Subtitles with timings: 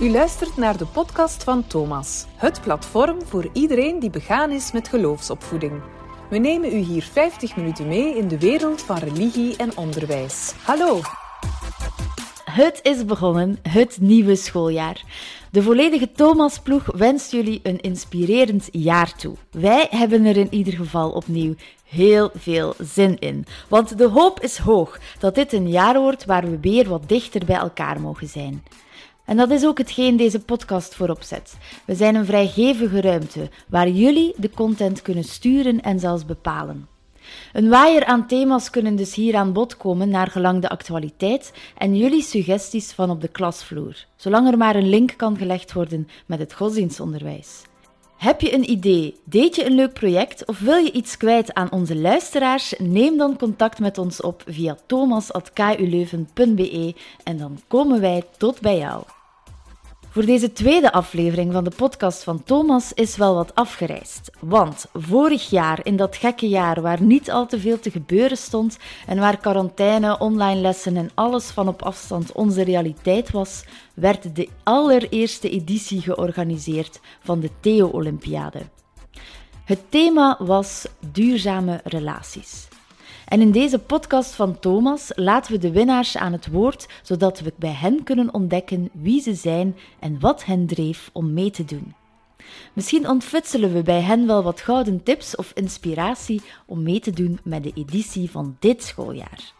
[0.00, 4.88] U luistert naar de podcast van Thomas, het platform voor iedereen die begaan is met
[4.88, 5.82] geloofsopvoeding.
[6.30, 10.54] We nemen u hier 50 minuten mee in de wereld van religie en onderwijs.
[10.62, 11.00] Hallo!
[12.44, 15.02] Het is begonnen, het nieuwe schooljaar.
[15.50, 19.34] De volledige Thomas-ploeg wenst jullie een inspirerend jaar toe.
[19.50, 21.54] Wij hebben er in ieder geval opnieuw
[21.84, 23.46] heel veel zin in.
[23.68, 27.44] Want de hoop is hoog dat dit een jaar wordt waar we weer wat dichter
[27.44, 28.62] bij elkaar mogen zijn.
[29.24, 31.56] En dat is ook hetgeen deze podcast voorop zet.
[31.84, 36.88] We zijn een vrijgevige ruimte waar jullie de content kunnen sturen en zelfs bepalen.
[37.52, 41.96] Een waaier aan thema's kunnen dus hier aan bod komen naar gelang de actualiteit en
[41.96, 46.38] jullie suggesties van op de klasvloer, zolang er maar een link kan gelegd worden met
[46.38, 47.62] het godsdienstonderwijs.
[48.16, 51.72] Heb je een idee, deed je een leuk project of wil je iets kwijt aan
[51.72, 52.74] onze luisteraars?
[52.78, 59.04] Neem dan contact met ons op via thomas.kuleuven.be en dan komen wij tot bij jou.
[60.14, 64.30] Voor deze tweede aflevering van de podcast van Thomas is wel wat afgereisd.
[64.40, 68.78] Want vorig jaar, in dat gekke jaar waar niet al te veel te gebeuren stond
[69.06, 74.48] en waar quarantaine, online lessen en alles van op afstand onze realiteit was, werd de
[74.62, 78.60] allereerste editie georganiseerd van de Theo-Olympiade.
[79.64, 82.68] Het thema was duurzame relaties.
[83.28, 87.52] En in deze podcast van Thomas laten we de winnaars aan het woord, zodat we
[87.56, 91.94] bij hen kunnen ontdekken wie ze zijn en wat hen dreef om mee te doen.
[92.72, 97.38] Misschien ontfutselen we bij hen wel wat gouden tips of inspiratie om mee te doen
[97.44, 99.52] met de editie van dit schooljaar.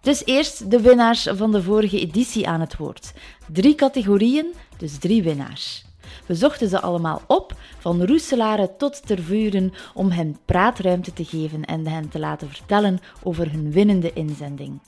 [0.00, 3.12] Dus eerst de winnaars van de vorige editie aan het woord.
[3.52, 5.84] Drie categorieën, dus drie winnaars.
[6.26, 11.86] We zochten ze allemaal op, van roeselaren tot tervuren, om hen praatruimte te geven en
[11.86, 14.80] hen te laten vertellen over hun winnende inzending.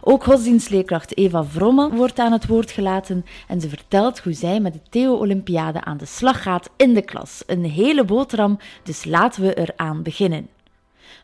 [0.00, 4.72] Ook godsdienstleerkracht Eva Vromme wordt aan het woord gelaten en ze vertelt hoe zij met
[4.72, 7.42] de Theo-Olympiade aan de slag gaat in de klas.
[7.46, 10.48] Een hele boterham, dus laten we eraan beginnen.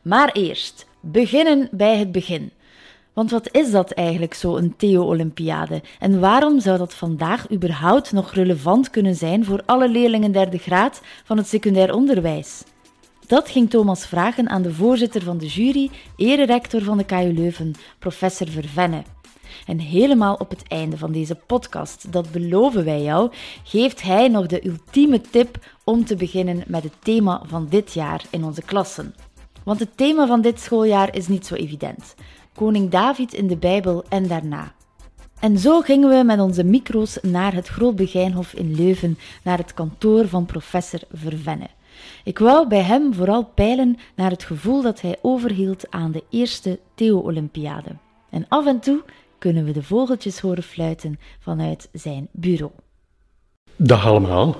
[0.02, 2.52] Maar eerst, beginnen bij het begin.
[3.12, 5.82] Want wat is dat eigenlijk zo, een Theo-Olympiade?
[5.98, 11.00] En waarom zou dat vandaag überhaupt nog relevant kunnen zijn voor alle leerlingen derde graad
[11.24, 12.62] van het secundair onderwijs?
[13.26, 17.74] Dat ging Thomas vragen aan de voorzitter van de jury, ererector van de KU Leuven,
[17.98, 19.02] professor Vervenne.
[19.66, 23.30] En helemaal op het einde van deze podcast, dat beloven wij jou,
[23.64, 28.24] geeft hij nog de ultieme tip om te beginnen met het thema van dit jaar
[28.30, 29.14] in onze klassen.
[29.64, 32.14] Want het thema van dit schooljaar is niet zo evident
[32.54, 34.72] koning David in de Bijbel en daarna.
[35.40, 40.28] En zo gingen we met onze micro's naar het Grootbegijnhof in Leuven, naar het kantoor
[40.28, 41.68] van professor Vervenne.
[42.24, 46.78] Ik wou bij hem vooral peilen naar het gevoel dat hij overhield aan de eerste
[46.94, 47.90] Theo-Olympiade.
[48.30, 49.02] En af en toe
[49.38, 52.72] kunnen we de vogeltjes horen fluiten vanuit zijn bureau.
[53.76, 54.56] Dag allemaal.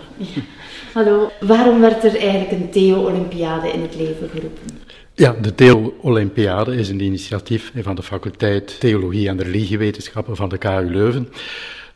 [0.94, 4.79] Hallo, waarom werd er eigenlijk een Theo-Olympiade in het leven geroepen?
[5.15, 10.91] Ja, de Theo-Olympiade is een initiatief van de faculteit Theologie en Religiewetenschappen van de KU
[10.91, 11.28] Leuven.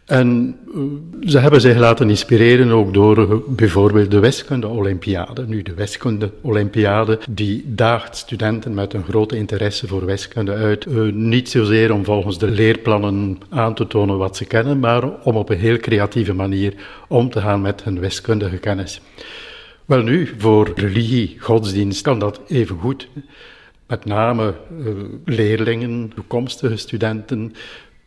[0.04, 0.80] En eh,
[1.28, 5.46] ze hebben zich laten inspireren ook door eh, bijvoorbeeld de wiskunde-olympiade.
[5.46, 10.86] Nu, de wiskunde-olympiade die daagt studenten met een grote interesse voor wiskunde uit.
[10.86, 15.36] Uh, niet zozeer om volgens de leerplannen aan te tonen wat ze kennen, maar om
[15.36, 16.74] op een heel creatieve manier
[17.08, 19.00] om te gaan met hun wiskundige kennis.
[19.84, 23.08] Wel nu, voor religie, godsdienst kan dat even goed.
[23.86, 24.92] Met name uh,
[25.24, 27.54] leerlingen, toekomstige studenten,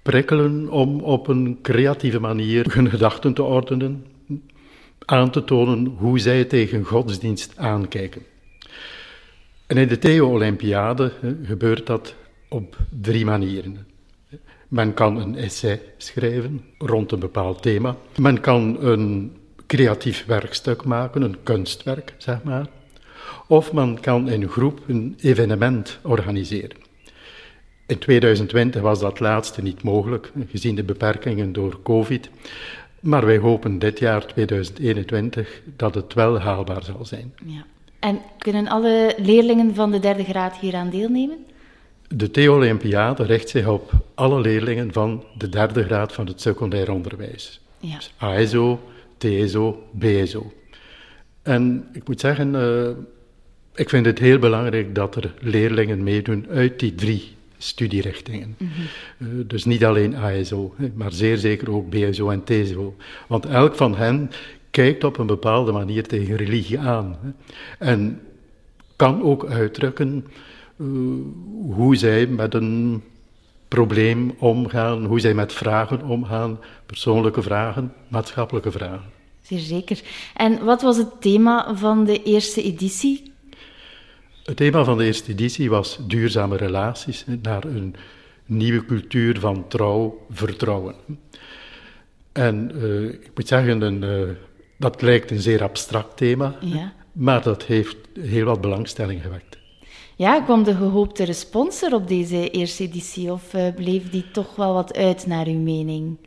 [0.02, 4.06] prikkelen om op een creatieve manier hun gedachten te ordenen,
[5.06, 8.22] aan te tonen hoe zij tegen godsdienst aankijken.
[9.68, 11.12] En in de Theo-Olympiade
[11.44, 12.16] gebeurt dat
[12.50, 13.88] op drie manieren.
[14.68, 17.96] Men kan een essay schrijven rond een bepaald thema.
[18.16, 19.37] Men kan een
[19.68, 22.68] creatief werkstuk maken, een kunstwerk, zeg maar.
[23.48, 26.78] Of men kan in een groep een evenement organiseren.
[27.88, 32.30] In 2020 was dat laatste niet mogelijk, gezien de beperkingen door COVID.
[33.00, 37.34] Maar wij hopen dit jaar, 2021, dat het wel haalbaar zal zijn.
[37.46, 37.66] Ja.
[38.00, 41.46] En kunnen alle leerlingen van de derde graad hieraan deelnemen?
[42.08, 47.62] De Theo-Olympiade richt zich op alle leerlingen van de derde graad van het secundair onderwijs.
[47.80, 47.96] Ja.
[47.96, 48.80] Dus ASO,
[49.18, 50.52] TSO, BSO.
[51.42, 52.90] En ik moet zeggen, uh,
[53.76, 58.56] ik vind het heel belangrijk dat er leerlingen meedoen uit die drie studierichtingen.
[58.58, 59.38] Mm -hmm.
[59.40, 62.96] uh, dus niet alleen ASO, maar zeer zeker ook BSO en TSO.
[63.28, 64.32] Want elk van hen
[64.72, 67.18] kijkt op een bepaalde manier tegen religie aan.
[67.22, 67.30] Hè.
[67.86, 68.22] En
[68.96, 70.26] kan ook uitdrukken
[70.78, 70.88] uh,
[71.76, 73.04] hoe zij met een
[73.68, 79.16] probleem omgaan, hoe zij met vragen omgaan, persoonlijke vragen, maatschappelijke vragen.
[79.42, 80.02] Zeer zeker.
[80.34, 83.32] En wat was het thema van de eerste editie?
[84.44, 87.96] Het thema van de eerste editie was duurzame relaties naar een
[88.46, 90.96] nieuwe cultuur van trouw, vertrouwen.
[92.32, 94.36] En uh, ik moet zeggen, een, uh,
[94.78, 96.94] dat lijkt een zeer abstract thema, ja.
[97.12, 99.57] maar dat heeft heel wat belangstelling gewekt.
[100.18, 104.56] Ja, kwam de gehoopte respons er op deze eerste editie of uh, bleef die toch
[104.56, 106.18] wel wat uit naar uw mening?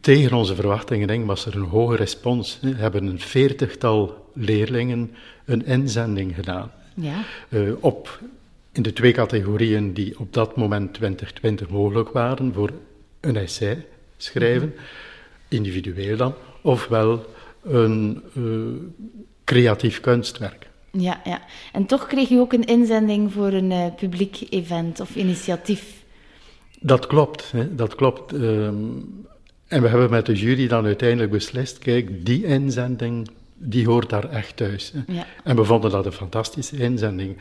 [0.00, 2.58] Tegen onze verwachtingen denk, was er een hoge respons.
[2.60, 5.14] We hebben een veertigtal leerlingen
[5.44, 6.70] een inzending gedaan.
[6.94, 7.22] Ja.
[7.48, 8.20] Uh, op,
[8.72, 12.70] in de twee categorieën die op dat moment 2020 mogelijk waren voor
[13.20, 14.74] een essay schrijven,
[15.48, 17.24] individueel dan, ofwel
[17.62, 18.44] een uh,
[19.44, 20.65] creatief kunstwerk.
[20.98, 21.40] Ja, ja,
[21.72, 26.04] en toch kreeg u ook een inzending voor een uh, publiek event of initiatief.
[26.80, 28.32] Dat klopt, hè, dat klopt.
[28.32, 29.24] Um,
[29.68, 34.30] en we hebben met de jury dan uiteindelijk beslist, kijk, die inzending, die hoort daar
[34.30, 34.92] echt thuis.
[35.06, 35.26] Ja.
[35.44, 37.36] En we vonden dat een fantastische inzending,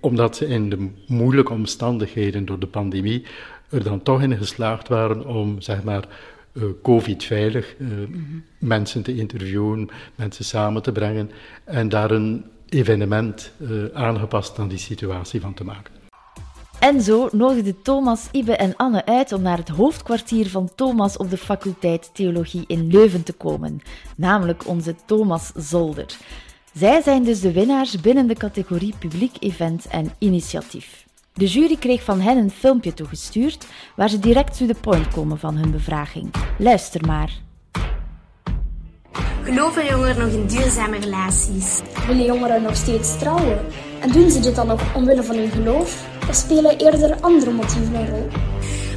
[0.00, 3.24] omdat ze in de moeilijke omstandigheden door de pandemie
[3.70, 6.04] er dan toch in geslaagd waren om, zeg maar,
[6.52, 8.44] uh, COVID-veilig uh, mm -hmm.
[8.58, 11.30] mensen te interviewen, mensen samen te brengen
[11.64, 15.94] en daar een evenement uh, aangepast aan die situatie van te maken.
[16.78, 21.30] En zo nodigde Thomas, Ibe en Anne uit om naar het hoofdkwartier van Thomas op
[21.30, 23.80] de faculteit Theologie in Leuven te komen,
[24.16, 26.16] namelijk onze Thomas Zolder.
[26.72, 31.06] Zij zijn dus de winnaars binnen de categorie Publiek Event en Initiatief.
[31.32, 33.66] De jury kreeg van hen een filmpje toegestuurd
[33.96, 36.34] waar ze direct to the point komen van hun bevraging.
[36.58, 37.47] Luister maar.
[39.42, 41.80] Geloven jongeren nog in duurzame relaties?
[42.06, 43.58] Willen jongeren nog steeds trouwen?
[44.00, 46.06] En doen ze dit dan nog omwille van hun geloof?
[46.28, 48.28] Of spelen eerder andere motieven een rol?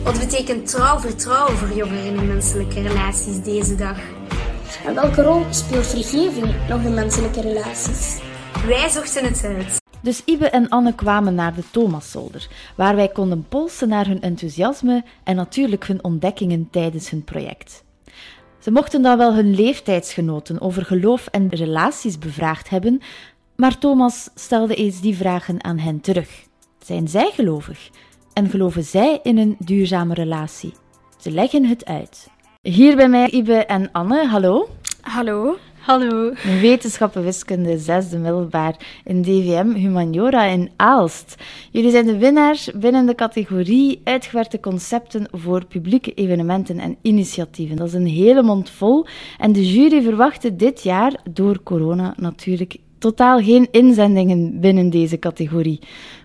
[0.04, 3.98] Wat betekent trouw vertrouwen voor jongeren in menselijke relaties deze dag?
[4.86, 8.20] En welke rol speelt vergeving nog in menselijke relaties?
[8.66, 9.80] Wij zochten het uit.
[10.02, 15.04] Dus Ibe en Anne kwamen naar de Thomaszolder, waar wij konden polsen naar hun enthousiasme
[15.24, 17.84] en natuurlijk hun ontdekkingen tijdens hun project.
[18.62, 23.02] Ze mochten dan wel hun leeftijdsgenoten over geloof en relaties bevraagd hebben,
[23.56, 26.30] maar Thomas stelde eens die vragen aan hen terug.
[26.80, 27.90] Zijn zij gelovig?
[28.34, 30.74] En geloven zij in een duurzame relatie?
[31.18, 32.28] Ze leggen het uit.
[32.62, 34.70] Hier bij mij Ibe en Anne, hallo.
[35.02, 35.58] Hallo.
[35.82, 36.34] Hallo.
[36.62, 41.36] Wetenschappen wiskunde, zesde middelbaar in DVM Humaniora in Aalst.
[41.72, 47.76] Jullie zijn de winnaars binnen de categorie uitgewerkte concepten voor publieke evenementen en initiatieven.
[47.76, 49.06] Dat is een hele mond vol.
[49.38, 55.80] En de jury verwachtte dit jaar, door corona natuurlijk, totaal geen inzendingen binnen deze categorie.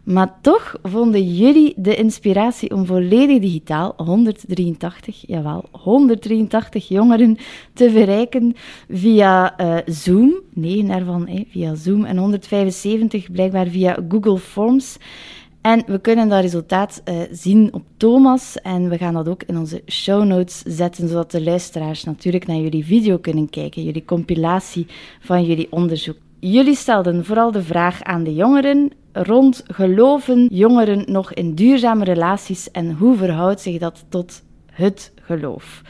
[0.05, 7.37] Maar toch vonden jullie de inspiratie om volledig digitaal 183, jawel, 183 jongeren
[7.73, 8.55] te verrijken
[8.89, 10.41] via uh, Zoom.
[10.55, 14.97] 9 daarvan eh, via Zoom en 175 blijkbaar via Google Forms.
[15.61, 19.59] En we kunnen dat resultaat uh, zien op Thomas en we gaan dat ook in
[19.59, 24.87] onze show notes zetten, zodat de luisteraars natuurlijk naar jullie video kunnen kijken, jullie compilatie
[25.21, 26.17] van jullie onderzoek.
[26.39, 32.71] Jullie stelden vooral de vraag aan de jongeren rond geloven jongeren nog in duurzame relaties
[32.71, 35.83] en hoe verhoudt zich dat tot het geloof?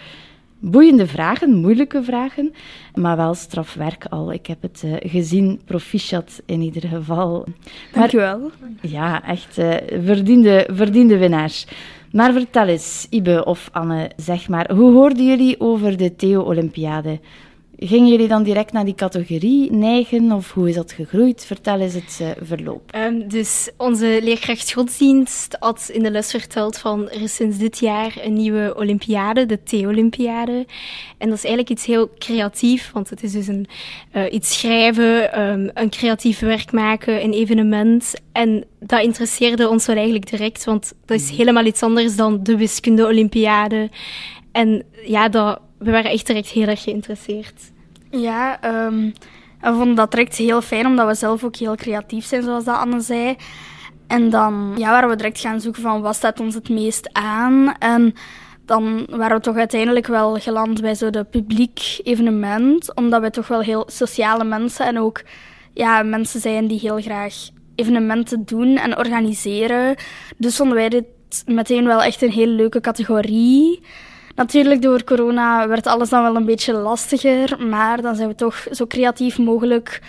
[0.58, 2.52] Boeiende vragen, moeilijke vragen,
[2.94, 4.32] maar wel strafwerk al.
[4.32, 7.46] Ik heb het uh, gezien, proficiat in ieder geval.
[7.92, 8.50] Dankjewel.
[8.80, 11.66] Ja, echt uh, verdiende, verdiende winnaars.
[12.12, 17.20] Maar vertel eens, Ibe of Anne, zeg maar, hoe hoorden jullie over de Theo-Olympiade?
[17.78, 21.44] Gingen jullie dan direct naar die categorie neigen of hoe is dat gegroeid?
[21.44, 22.94] Vertel eens het uh, verloop.
[22.94, 27.78] Um, dus onze leerkracht godsdienst had in de les verteld van er is sinds dit
[27.78, 30.66] jaar een nieuwe Olympiade, de Thee-Olympiade.
[31.18, 33.66] En dat is eigenlijk iets heel creatief, want het is dus een,
[34.12, 38.14] uh, iets schrijven, um, een creatief werk maken, een evenement.
[38.32, 41.36] En dat interesseerde ons wel eigenlijk direct, want dat is mm.
[41.36, 43.90] helemaal iets anders dan de wiskunde-Olympiade.
[44.52, 47.72] En ja, dat we waren echt direct heel erg geïnteresseerd.
[48.10, 49.12] Ja, um,
[49.60, 52.76] we vonden dat direct heel fijn, omdat we zelf ook heel creatief zijn, zoals dat
[52.76, 53.36] Anne zei.
[54.06, 57.74] En dan ja, waren we direct gaan zoeken van wat staat ons het meest aan.
[57.78, 58.14] En
[58.64, 63.48] dan waren we toch uiteindelijk wel geland bij zo de publiek evenement, omdat we toch
[63.48, 65.22] wel heel sociale mensen en ook
[65.72, 67.34] ja, mensen zijn die heel graag
[67.74, 69.96] evenementen doen en organiseren.
[70.36, 71.04] Dus vonden wij dit
[71.46, 73.82] meteen wel echt een hele leuke categorie.
[74.36, 78.66] Natuurlijk, door corona werd alles dan wel een beetje lastiger, maar dan zijn we toch
[78.70, 80.00] zo creatief mogelijk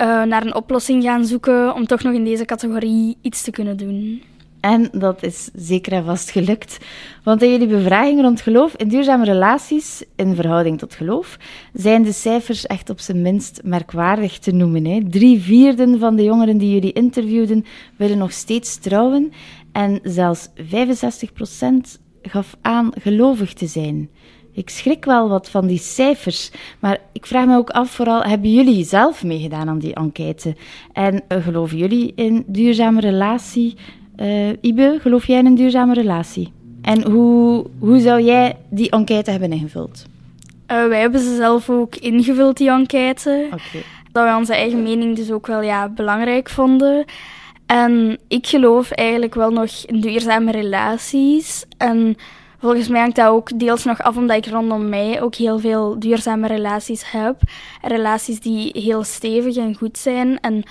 [0.00, 3.76] uh, naar een oplossing gaan zoeken om toch nog in deze categorie iets te kunnen
[3.76, 4.22] doen.
[4.60, 6.78] En dat is zeker en vast gelukt.
[7.24, 11.38] Want in jullie bevraging rond geloof in duurzame relaties in verhouding tot geloof
[11.72, 14.84] zijn de cijfers echt op zijn minst merkwaardig te noemen.
[14.84, 15.00] Hè.
[15.10, 17.64] Drie vierden van de jongeren die jullie interviewden
[17.96, 19.32] willen nog steeds trouwen.
[19.72, 21.32] En zelfs 65
[22.22, 24.10] gaf aan gelovig te zijn.
[24.52, 28.52] Ik schrik wel wat van die cijfers, maar ik vraag me ook af, vooral, hebben
[28.52, 30.56] jullie zelf meegedaan aan die enquête?
[30.92, 33.76] En uh, geloven jullie in duurzame relatie?
[34.16, 36.52] Uh, Ibe, geloof jij in een duurzame relatie?
[36.82, 40.04] En hoe, hoe zou jij die enquête hebben ingevuld?
[40.70, 43.44] Uh, wij hebben ze zelf ook ingevuld, die enquête.
[43.46, 43.82] Okay.
[44.12, 47.04] Dat we onze eigen mening dus ook wel ja, belangrijk vonden.
[47.70, 51.64] En ik geloof eigenlijk wel nog in duurzame relaties.
[51.76, 52.16] En
[52.58, 55.98] volgens mij hangt dat ook deels nog af omdat ik rondom mij ook heel veel
[55.98, 57.36] duurzame relaties heb.
[57.82, 60.40] Relaties die heel stevig en goed zijn.
[60.40, 60.62] En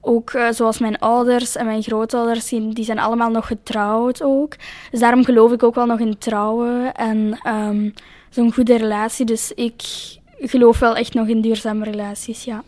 [0.00, 4.56] ook uh, zoals mijn ouders en mijn grootouders, die, zijn allemaal nog getrouwd ook.
[4.90, 7.94] Dus daarom geloof ik ook wel nog in trouwen en um,
[8.30, 9.26] zo'n goede relatie.
[9.26, 9.82] Dus ik
[10.38, 12.62] geloof wel echt nog in duurzame relaties, ja.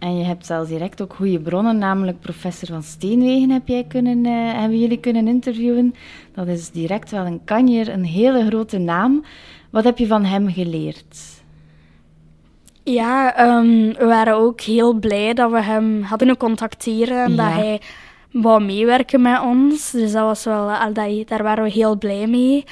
[0.00, 4.24] En je hebt zelfs direct ook goede bronnen, namelijk professor van Steenwegen heb jij kunnen,
[4.24, 5.94] uh, hebben jullie kunnen interviewen.
[6.34, 9.24] Dat is direct wel een kanjer, een hele grote naam.
[9.70, 11.18] Wat heb je van hem geleerd?
[12.82, 17.36] Ja, um, we waren ook heel blij dat we hem hadden kunnen contacteren en ja.
[17.36, 17.80] dat hij
[18.32, 19.90] wou meewerken met ons.
[19.90, 22.64] Dus dat was wel, dat, daar waren we heel blij mee.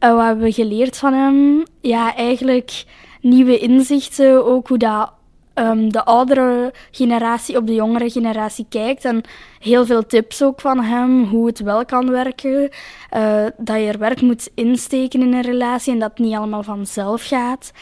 [0.00, 1.62] Uh, wat hebben we geleerd van hem?
[1.80, 2.84] Ja, eigenlijk
[3.20, 5.12] nieuwe inzichten, ook hoe dat
[5.58, 9.04] um, de oudere generatie op de jongere generatie kijkt.
[9.04, 9.22] En
[9.58, 12.70] heel veel tips ook van hem, hoe het wel kan werken.
[13.16, 16.62] Uh, dat je er werk moet insteken in een relatie en dat het niet allemaal
[16.62, 17.72] vanzelf gaat.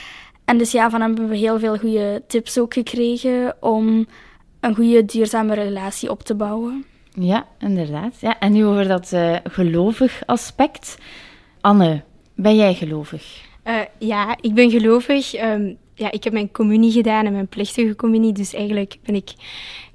[0.44, 4.06] En dus ja, van hem hebben we heel veel goede tips ook gekregen om
[4.60, 6.84] een goede duurzame relatie op te bouwen.
[7.10, 8.20] Ja, inderdaad.
[8.20, 10.98] Ja, en nu over dat uh, gelovig aspect.
[11.60, 12.02] Anne,
[12.34, 13.42] ben jij gelovig?
[13.64, 15.34] Uh, ja, ik ben gelovig.
[15.34, 18.32] Um, ja, ik heb mijn communie gedaan en mijn plichtige communie.
[18.32, 19.32] Dus eigenlijk ben ik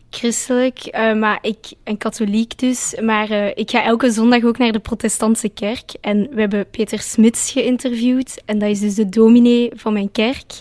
[0.10, 2.96] christelijk, uh, maar ik en katholiek dus.
[3.01, 5.91] Maar uh, ik ga elke zondag ook naar de protestantse kerk.
[6.01, 8.41] En we hebben Peter Smits geïnterviewd.
[8.46, 10.60] En dat is dus de dominee van mijn kerk.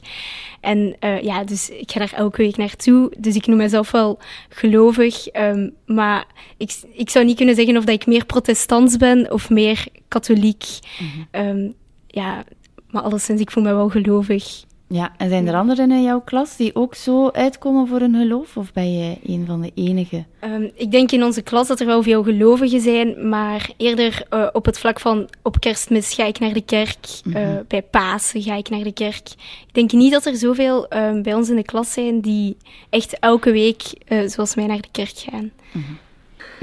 [0.61, 3.13] En uh, ja, dus ik ga daar elke week naartoe.
[3.19, 4.19] Dus ik noem mezelf wel
[4.49, 5.35] gelovig.
[5.35, 6.27] Um, maar
[6.57, 10.65] ik, ik zou niet kunnen zeggen of dat ik meer protestants ben of meer katholiek.
[10.99, 11.47] Mm -hmm.
[11.47, 11.75] um,
[12.07, 12.45] ja,
[12.91, 14.67] maar alleszins, ik voel me wel gelovig.
[14.91, 18.57] Ja, en zijn er anderen in jouw klas die ook zo uitkomen voor hun geloof?
[18.57, 20.27] Of ben jij een van de enigen?
[20.45, 24.47] Um, ik denk in onze klas dat er wel veel gelovigen zijn, maar eerder uh,
[24.53, 27.43] op het vlak van op kerstmis ga ik naar de kerk, mm -hmm.
[27.43, 29.29] uh, bij Pasen ga ik naar de kerk.
[29.67, 32.57] Ik denk niet dat er zoveel uh, bij ons in de klas zijn die
[32.91, 35.51] echt elke week, uh, zoals mij, naar de kerk gaan.
[35.73, 35.99] Mm -hmm.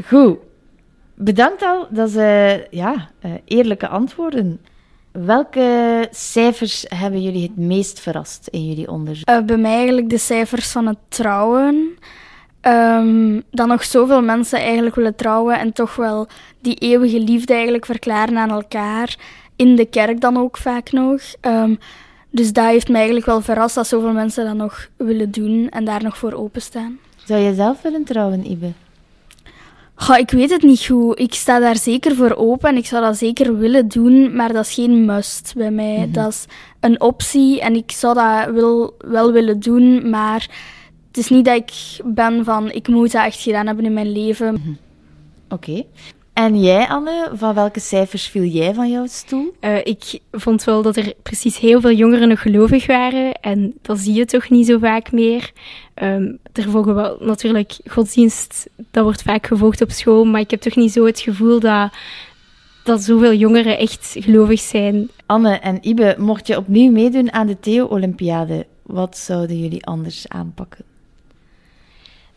[0.06, 0.38] Goed.
[1.16, 2.16] Bedankt al, dat is
[2.70, 3.10] ja,
[3.46, 4.60] eerlijke antwoorden.
[5.24, 9.30] Welke cijfers hebben jullie het meest verrast in jullie onderzoek?
[9.30, 11.98] Uh, bij mij eigenlijk de cijfers van het trouwen.
[12.62, 16.28] Um, dat nog zoveel mensen eigenlijk willen trouwen en toch wel
[16.62, 19.16] die eeuwige liefde eigenlijk verklaren aan elkaar.
[19.56, 21.22] In de kerk dan ook vaak nog.
[21.42, 21.80] Um,
[22.30, 25.86] dus dat heeft mij eigenlijk wel verrast dat zoveel mensen dat nog willen doen en
[25.86, 27.00] daar nog voor openstaan.
[27.26, 28.72] Zou je zelf willen trouwen, Ibe?
[29.96, 31.20] Goh, ik weet het niet goed.
[31.20, 34.66] Ik sta daar zeker voor open en ik zou dat zeker willen doen, maar dat
[34.66, 35.96] is geen must bij mij.
[35.96, 36.12] Mm-hmm.
[36.12, 36.46] Dat is
[36.80, 40.50] een optie en ik zou dat wel, wel willen doen, maar
[41.08, 41.72] het is niet dat ik
[42.06, 44.54] ben van ik moet dat echt gedaan hebben in mijn leven.
[44.54, 44.78] Mm-hmm.
[45.50, 45.70] Oké.
[45.70, 45.88] Okay.
[46.36, 49.56] En jij, Anne, van welke cijfers viel jij van jouw stoel?
[49.62, 53.34] Uh, ik vond wel dat er precies heel veel jongeren nog gelovig waren.
[53.34, 55.52] En dat zie je toch niet zo vaak meer.
[56.04, 60.26] Um, er volgen wel natuurlijk godsdienst, dat wordt vaak gevolgd op school.
[60.26, 61.94] Maar ik heb toch niet zo het gevoel dat,
[62.84, 65.10] dat zoveel jongeren echt gelovig zijn.
[65.26, 70.86] Anne en Ibe, mocht je opnieuw meedoen aan de Theo-Olympiade, wat zouden jullie anders aanpakken?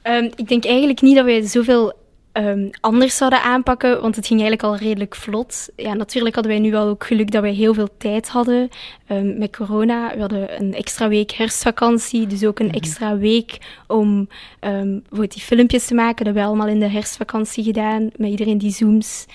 [0.02, 1.97] Um, ik denk eigenlijk niet dat wij zoveel
[2.38, 5.68] um, anders zouden aanpakken, want het ging eigenlijk al redelijk vlot.
[5.76, 8.68] Ja, natuurlijk hadden wij nu wel ook geluk dat wij heel veel tijd hadden
[9.08, 10.14] um, met corona.
[10.14, 14.28] We hadden een extra week herfstvakantie, dus ook een extra week om
[14.60, 16.16] um, die filmpjes te maken.
[16.16, 19.26] Dat hebben we allemaal in de herfstvakantie gedaan, met iedereen die zooms.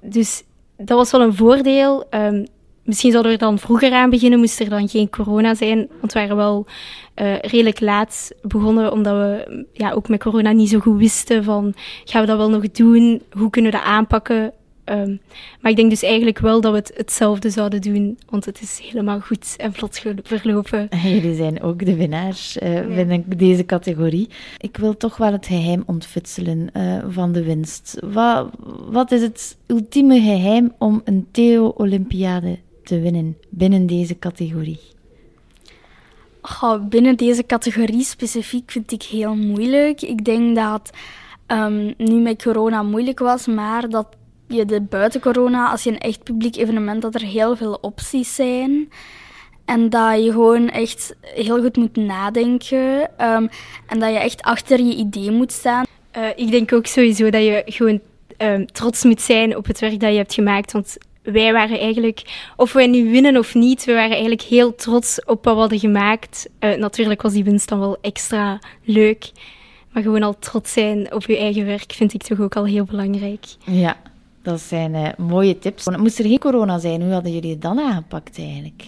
[0.00, 0.42] dus
[0.76, 2.08] dat was wel een voordeel.
[2.84, 5.88] Misschien zouden we er dan vroeger aan beginnen, moest er dan geen corona zijn.
[6.00, 6.66] Want we waren wel
[7.16, 11.74] uh, redelijk laat begonnen, omdat we ja, ook met corona niet zo goed wisten van,
[12.04, 13.22] gaan we dat wel nog doen?
[13.30, 14.52] Hoe kunnen we dat aanpakken?
[14.84, 15.16] Ehm,
[15.60, 18.80] maar ik denk dus eigenlijk wel dat we het hetzelfde zouden doen, want het is
[18.82, 20.88] helemaal goed en vlot verlopen.
[21.02, 24.28] Jullie zijn ook de winnaars uh, binnen deze categorie.
[24.58, 27.98] Ik wil toch wel het geheim ontfutselen uh, van de winst.
[28.12, 28.50] Wat,
[28.90, 34.80] wat is het ultieme geheim om een Theo-Olympiade te winnen binnen deze categorie?
[36.62, 40.02] Oh, binnen deze categorie specifiek vind ik heel moeilijk.
[40.02, 40.90] Ik denk dat
[41.46, 44.06] um, nu met corona moeilijk was, maar dat
[44.48, 48.34] je de buiten corona, als je een echt publiek evenement, dat er heel veel opties
[48.34, 48.88] zijn.
[49.64, 53.10] En dat je gewoon echt heel goed moet nadenken.
[53.20, 53.48] Um,
[53.86, 55.84] en dat je echt achter je idee moet staan.
[56.16, 58.00] Uh, ik denk ook sowieso dat je gewoon
[58.38, 60.72] um, trots moet zijn op het werk dat je hebt gemaakt.
[60.72, 65.24] Want wij waren eigenlijk, of wij nu winnen of niet, we waren eigenlijk heel trots
[65.24, 66.48] op wat we hadden gemaakt.
[66.60, 69.30] Uh, natuurlijk was die winst dan wel extra leuk.
[69.90, 72.84] Maar gewoon al trots zijn op je eigen werk vind ik toch ook al heel
[72.84, 73.44] belangrijk.
[73.64, 73.96] Ja,
[74.42, 75.88] dat zijn uh, mooie tips.
[75.96, 78.84] Moest er geen corona zijn, hoe hadden jullie het dan aangepakt eigenlijk?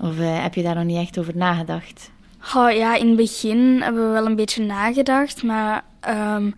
[0.00, 2.10] Of uh, heb je daar nog niet echt over nagedacht?
[2.56, 5.84] Oh, ja, in het begin hebben we wel een beetje nagedacht, maar
[6.36, 6.54] um,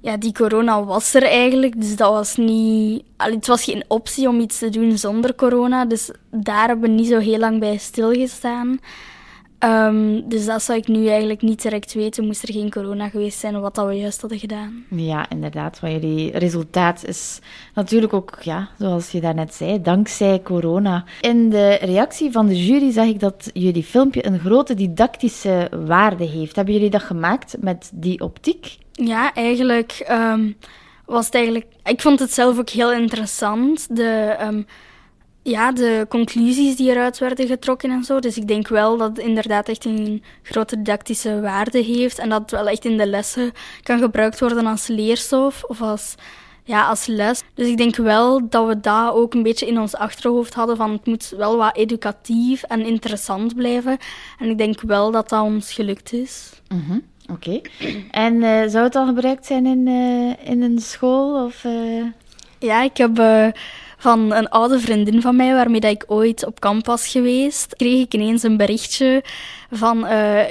[0.00, 3.02] ja, die corona was er eigenlijk, dus dat was niet...
[3.16, 7.08] Het was geen optie om iets te doen zonder corona, dus daar hebben we niet
[7.08, 8.78] zo heel lang bij stilgestaan.
[9.64, 13.38] Um, dus dat zou ik nu eigenlijk niet direct weten, moest er geen corona geweest
[13.38, 14.84] zijn, wat dat we juist hadden gedaan.
[14.90, 15.80] Ja, inderdaad.
[15.80, 17.38] Want jullie resultaat is
[17.74, 21.04] natuurlijk ook, ja, zoals je daarnet zei, dankzij corona.
[21.20, 26.24] In de reactie van de jury zag ik dat jullie filmpje een grote didactische waarde
[26.24, 26.56] heeft.
[26.56, 28.78] Hebben jullie dat gemaakt met die optiek?
[29.06, 30.56] Ja, eigenlijk um,
[31.06, 31.66] was het eigenlijk...
[31.84, 33.96] Ik vond het zelf ook heel interessant.
[33.96, 34.36] De...
[34.42, 34.66] Um,
[35.42, 38.20] ja, de conclusies die eruit werden getrokken en zo.
[38.20, 42.40] Dus ik denk wel dat het inderdaad echt een grote didactische waarde heeft en dat
[42.40, 43.52] het wel echt in de lessen
[43.82, 46.14] kan gebruikt worden als leerstof of als,
[46.64, 47.42] ja, als les.
[47.54, 50.92] Dus ik denk wel dat we dat ook een beetje in ons achterhoofd hadden van
[50.92, 53.98] het moet wel wat educatief en interessant blijven.
[54.38, 56.50] En ik denk wel dat dat ons gelukt is.
[56.68, 57.02] Mm
[57.32, 57.60] Oké.
[58.10, 61.44] En uh, zou het al gebruikt zijn in, uh, in een school?
[61.44, 62.04] Of, uh...
[62.58, 63.20] Ja, ik heb
[63.98, 68.04] van een oude vriendin van mij, waarmee dat ik ooit op kamp was geweest, kreeg
[68.04, 69.22] ik ineens een berichtje
[69.70, 69.98] van,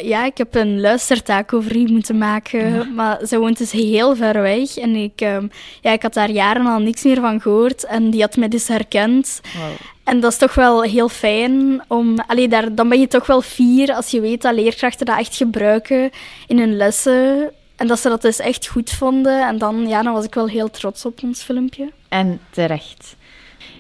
[0.02, 4.42] ja, ik heb een luistertaak over u moeten maken, maar ze woont dus heel ver
[4.42, 8.10] weg en ik, um, ja, ik had daar jaren al niks meer van gehoord en
[8.10, 9.42] die had mij dus herkend.
[9.58, 9.72] Wow.
[10.08, 12.20] En dat is toch wel heel fijn om...
[12.28, 15.36] Allee, daar, dan ben je toch wel fier als je weet dat leerkrachten dat echt
[15.36, 16.10] gebruiken
[16.48, 17.52] in hun lessen.
[17.76, 19.48] En dat ze dat dus echt goed vonden.
[19.48, 21.92] En dan, ja, dan was ik wel heel trots op ons filmpje.
[22.10, 23.16] En terecht.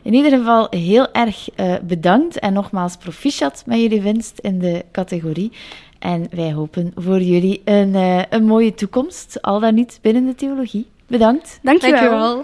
[0.01, 4.85] In ieder geval heel erg uh, bedankt en nogmaals proficiat met jullie winst in de
[4.91, 5.51] categorie.
[5.99, 10.35] En wij hopen voor jullie een, uh, een mooie toekomst, al dan niet binnen de
[10.35, 10.87] theologie.
[11.07, 11.59] Bedankt.
[11.61, 11.99] Dankjewel.
[12.01, 12.43] Dankjewel.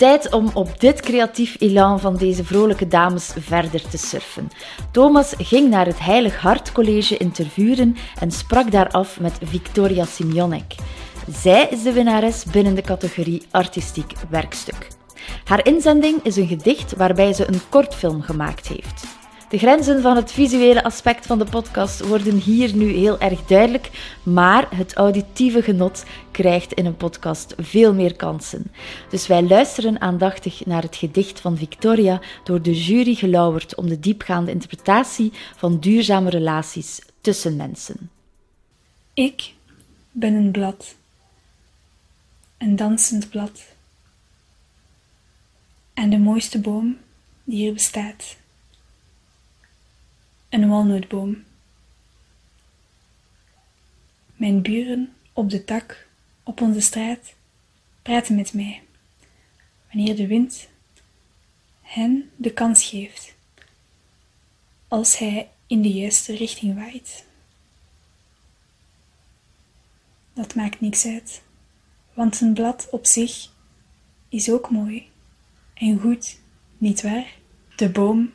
[0.00, 4.48] Tijd om op dit creatief elan van deze vrolijke dames verder te surfen.
[4.90, 10.04] Thomas ging naar het Heilig Hart College in Tervuren en sprak daar af met Victoria
[10.04, 10.74] Simionek.
[11.32, 14.88] Zij is de winnares binnen de categorie Artistiek Werkstuk.
[15.44, 19.19] Haar inzending is een gedicht waarbij ze een kortfilm gemaakt heeft.
[19.50, 23.90] De grenzen van het visuele aspect van de podcast worden hier nu heel erg duidelijk,
[24.22, 28.72] maar het auditieve genot krijgt in een podcast veel meer kansen.
[29.08, 34.00] Dus wij luisteren aandachtig naar het gedicht van Victoria, door de jury gelauwerd om de
[34.00, 38.10] diepgaande interpretatie van duurzame relaties tussen mensen.
[39.14, 39.52] Ik
[40.12, 40.94] ben een blad
[42.60, 43.62] een dansend blad.
[45.94, 46.98] En de mooiste boom
[47.44, 48.36] die hier bestaat.
[50.50, 51.44] Een walnootboom.
[54.36, 56.08] Mijn buren op de tak
[56.42, 57.34] op onze straat
[58.02, 58.82] praten met mij
[59.92, 60.68] wanneer de wind
[61.80, 63.34] hen de kans geeft
[64.88, 67.24] als hij in de juiste richting waait.
[70.32, 71.42] Dat maakt niks uit
[72.14, 73.48] want een blad op zich
[74.28, 75.08] is ook mooi
[75.74, 76.40] en goed,
[76.78, 77.38] niet waar?
[77.76, 78.32] De boom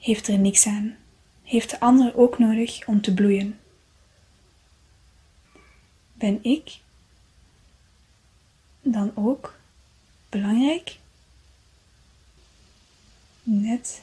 [0.00, 0.96] heeft er niks aan,
[1.42, 3.58] heeft de ander ook nodig om te bloeien.
[6.12, 6.78] Ben ik
[8.82, 9.58] dan ook
[10.28, 10.98] belangrijk?
[13.42, 14.02] Net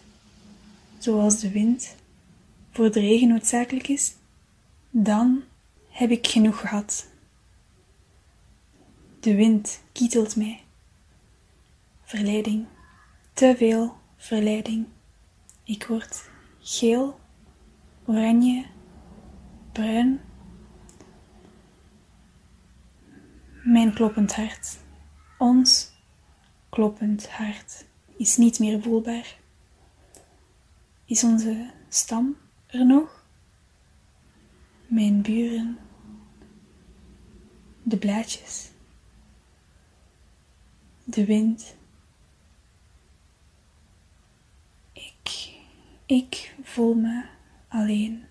[0.98, 1.96] zoals de wind
[2.72, 4.14] voor de regen noodzakelijk is,
[4.90, 5.44] dan
[5.90, 7.08] heb ik genoeg gehad.
[9.20, 10.62] De wind kietelt mij.
[12.04, 12.66] Verleiding,
[13.34, 14.86] te veel verleiding.
[15.68, 17.20] Ik word geel,
[18.06, 18.66] oranje,
[19.72, 20.22] bruin.
[23.64, 24.78] Mijn kloppend hart,
[25.38, 25.92] ons
[26.70, 27.86] kloppend hart,
[28.18, 29.38] is niet meer voelbaar.
[31.06, 33.26] Is onze stam er nog?
[34.86, 35.78] Mijn buren,
[37.84, 38.72] de blaadjes,
[41.04, 41.76] de wind.
[44.94, 45.56] Ik,
[46.08, 47.26] ik voel me
[47.68, 48.26] alleen.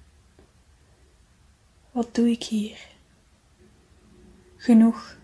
[1.92, 2.86] Wat doe ik hier?
[4.56, 5.16] Genoeg.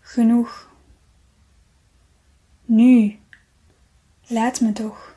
[0.00, 0.72] Genoeg.
[2.64, 3.18] Nu.
[4.26, 5.16] Laat me toch.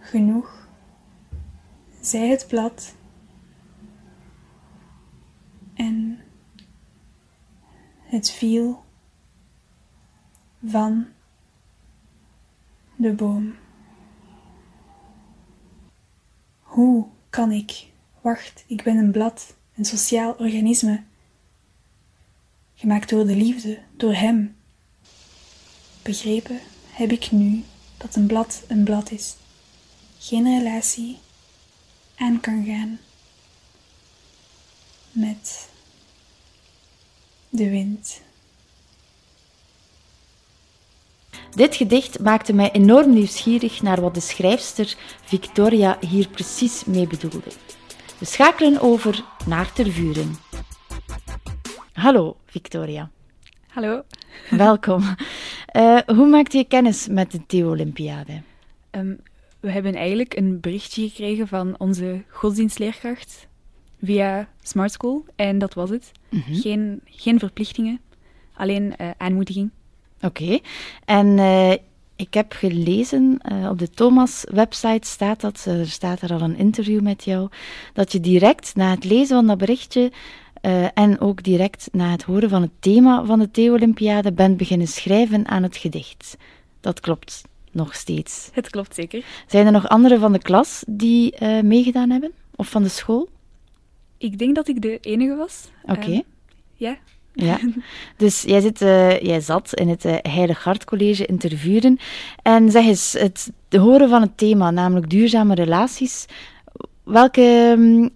[0.00, 0.68] Genoeg.
[2.00, 2.94] Zij het blad.
[5.74, 6.20] En
[8.02, 8.84] het viel
[10.64, 11.06] van
[12.96, 13.54] de boom.
[16.76, 17.86] Hoe kan ik?
[18.20, 21.02] Wacht, ik ben een blad, een sociaal organisme.
[22.74, 24.56] Gemaakt door de liefde, door hem.
[26.02, 26.60] Begrepen
[26.90, 27.64] heb ik nu
[27.96, 29.36] dat een blad een blad is.
[30.18, 31.18] Geen relatie
[32.16, 32.98] aan kan gaan
[35.12, 35.68] met
[37.48, 38.20] de wind.
[41.56, 47.50] Dit gedicht maakte mij enorm nieuwsgierig naar wat de schrijfster Victoria hier precies mee bedoelde.
[48.18, 50.36] We schakelen over naar Tervuren.
[51.92, 53.10] Hallo, Victoria.
[53.66, 54.02] Hallo.
[54.50, 55.02] Welkom.
[55.76, 58.42] Uh, hoe maakte je kennis met de Theo-Olympiade?
[58.90, 59.20] Um,
[59.60, 63.48] we hebben eigenlijk een berichtje gekregen van onze godsdienstleerkracht
[64.02, 66.12] via Smart School en dat was het.
[66.28, 66.54] Mm -hmm.
[66.54, 68.00] geen, geen verplichtingen,
[68.54, 69.70] alleen uh, aanmoediging.
[70.20, 70.42] Oké.
[70.42, 70.62] Okay.
[71.04, 71.72] En uh,
[72.16, 77.00] ik heb gelezen, uh, op de Thomas-website staat dat, er staat er al een interview
[77.00, 77.48] met jou,
[77.92, 80.12] dat je direct na het lezen van dat berichtje
[80.62, 84.88] uh, en ook direct na het horen van het thema van de Theo-Olympiade bent beginnen
[84.88, 86.36] schrijven aan het gedicht.
[86.80, 88.50] Dat klopt nog steeds.
[88.52, 89.24] Het klopt zeker.
[89.46, 92.32] Zijn er nog anderen van de klas die meegedaan hebben?
[92.54, 93.28] Of van de school?
[94.18, 95.68] Ik denk dat ik de enige was.
[95.82, 95.92] Oké.
[95.92, 96.24] Okay.
[96.74, 96.98] ja.
[97.36, 97.58] Ja,
[98.16, 101.98] dus jij, zit, uh, jij zat in het uh, Heilig Hart College in Tervuren.
[102.42, 106.26] En zeg eens, het horen van het thema, namelijk duurzame relaties,
[107.02, 108.10] welke um,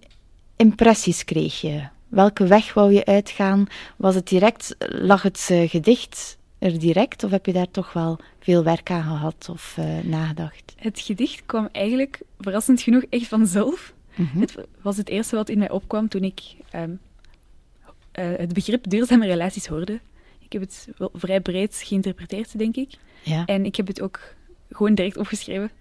[0.55, 1.81] impressies kreeg je?
[2.07, 3.65] Welke weg wou je uitgaan?
[3.95, 8.19] Was het direct, lag het uh, gedicht er direct, of heb je daar toch wel
[8.39, 10.73] veel werk aan gehad of nagedacht?
[10.75, 13.93] Het gedicht kwam eigenlijk, verrassend genoeg, echt vanzelf.
[14.15, 14.41] Mm -hmm.
[14.41, 16.41] Het was het eerste wat in mij opkwam toen ik...
[16.75, 16.99] Um,
[18.19, 19.99] uh, het begrip duurzame relaties hoorde.
[20.39, 22.89] Ik heb het wel vrij breed geïnterpreteerd, denk ik.
[23.23, 23.45] Ja.
[23.45, 24.19] En ik heb het ook
[24.69, 25.71] gewoon direct opgeschreven.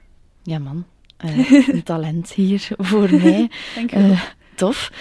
[0.42, 0.84] Ja, man.
[1.24, 3.50] Uh, een talent hier voor mij.
[3.74, 4.10] Dank je wel.
[4.10, 4.22] Uh,
[4.54, 4.92] tof.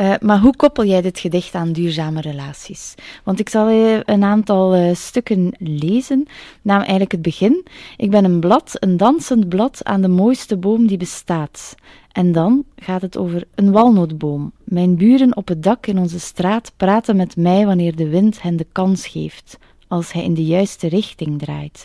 [0.00, 2.94] Uh, maar hoe koppel jij dit gedicht aan duurzame relaties?
[3.24, 3.68] Want ik zal
[4.04, 6.26] een aantal uh, stukken lezen,
[6.62, 7.66] namelijk eigenlijk het begin.
[7.96, 11.74] Ik ben een blad, een dansend blad aan de mooiste boom die bestaat.
[12.12, 14.52] En dan gaat het over een walnootboom.
[14.64, 18.56] Mijn buren op het dak in onze straat praten met mij wanneer de wind hen
[18.56, 21.84] de kans geeft, als hij in de juiste richting draait.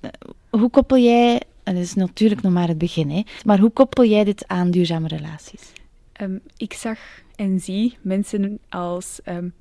[0.00, 0.10] Uh,
[0.50, 4.24] hoe koppel jij, dat is natuurlijk nog maar het begin, hè, maar hoe koppel jij
[4.24, 5.76] dit aan duurzame relaties?
[6.20, 6.98] Um, ik zag
[7.36, 9.52] en zie mensen als um,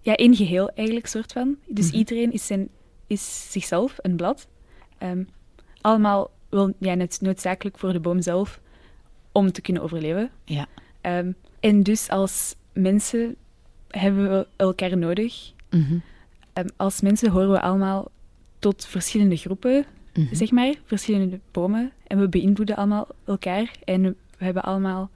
[0.00, 1.56] ja, één geheel eigenlijk, soort van.
[1.66, 1.98] Dus mm-hmm.
[1.98, 2.68] iedereen is, zijn,
[3.06, 4.48] is zichzelf een blad.
[5.02, 5.28] Um,
[5.80, 8.60] allemaal wel ja, net noodzakelijk voor de boom zelf
[9.32, 10.30] om te kunnen overleven.
[10.44, 10.66] Ja.
[11.60, 13.36] en dus als mensen
[13.88, 15.52] hebben we elkaar nodig.
[15.70, 16.02] Mm-hmm.
[16.76, 18.10] als mensen horen we allemaal
[18.58, 20.34] tot verschillende groepen, mm-hmm.
[20.34, 21.92] zeg maar, verschillende bomen.
[22.06, 23.70] En we beïnvloeden allemaal elkaar.
[23.84, 25.10] En we hebben allemaal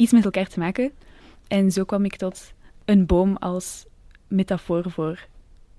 [0.00, 0.92] iets met elkaar te maken.
[1.48, 2.52] En zo kwam ik tot
[2.84, 3.84] een boom als
[4.28, 5.26] metafoor voor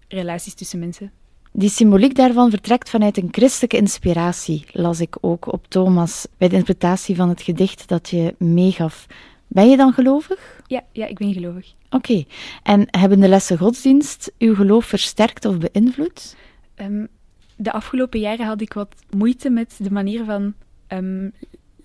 [0.07, 1.11] relaties tussen mensen.
[1.51, 6.55] Die symboliek daarvan vertrekt vanuit een christelijke inspiratie, las ik ook op Thomas bij de
[6.55, 9.05] interpretatie van het gedicht dat je meegaf.
[9.47, 10.61] Ben je dan gelovig?
[10.67, 11.73] Ja, ja ik ben gelovig.
[11.89, 11.95] Oké.
[11.95, 12.27] Okay.
[12.63, 16.35] En hebben de lessen godsdienst uw geloof versterkt of beïnvloed?
[16.75, 17.07] Um,
[17.55, 20.53] de afgelopen jaren had ik wat moeite met de manier van
[20.87, 21.33] um,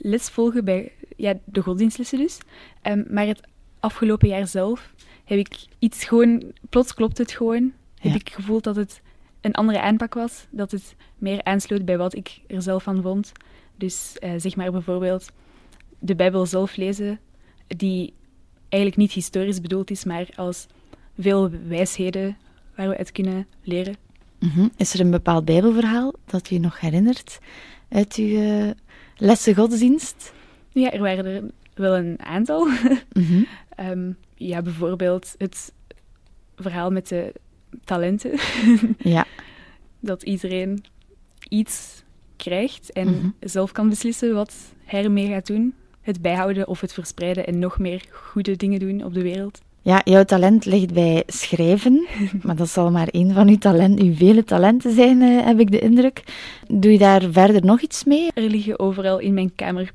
[0.06, 2.38] lesvolgen bij ja, de godsdienstlessen dus.
[2.82, 3.40] Um, maar het
[3.80, 6.42] afgelopen jaar zelf heb ik iets gewoon...
[6.68, 7.72] Plots klopt het gewoon.
[7.98, 8.18] Heb Ja.
[8.18, 9.00] ik gevoeld dat het
[9.40, 10.46] een andere aanpak was.
[10.50, 13.32] Dat het meer aansloot bij wat ik er zelf van vond.
[13.76, 15.30] Dus eh, zeg maar bijvoorbeeld
[15.98, 17.18] de Bijbel zelf lezen,
[17.66, 18.12] die
[18.68, 20.66] eigenlijk niet historisch bedoeld is, maar als
[21.18, 22.36] veel wijsheden
[22.76, 23.96] waar we uit kunnen leren.
[24.38, 24.68] Mhm.
[24.76, 27.38] Is er een bepaald Bijbelverhaal dat u je nog herinnert
[27.88, 28.72] uit uw
[29.16, 30.32] lessen godsdienst?
[30.72, 31.42] Ja, er waren er
[31.74, 32.66] wel een aantal.
[33.12, 33.42] Mhm.
[33.76, 35.72] Ehm, ja, bijvoorbeeld het
[36.56, 37.32] verhaal met de
[37.84, 38.38] talenten.
[38.98, 39.24] Ja.
[40.00, 40.84] dat iedereen
[41.48, 42.02] iets
[42.36, 43.28] krijgt en Mhm.
[43.40, 45.74] zelf kan beslissen wat hij ermee gaat doen.
[46.00, 49.60] Het bijhouden of het verspreiden en nog meer goede dingen doen op de wereld.
[49.86, 52.06] Ja, jouw talent ligt bij schrijven,
[52.42, 55.70] maar dat zal maar één van uw, talent, uw vele talenten zijn, eh, heb ik
[55.70, 56.22] de indruk.
[56.68, 58.30] Doe je daar verder nog iets mee?
[58.34, 59.92] Er liggen overal in mijn kamer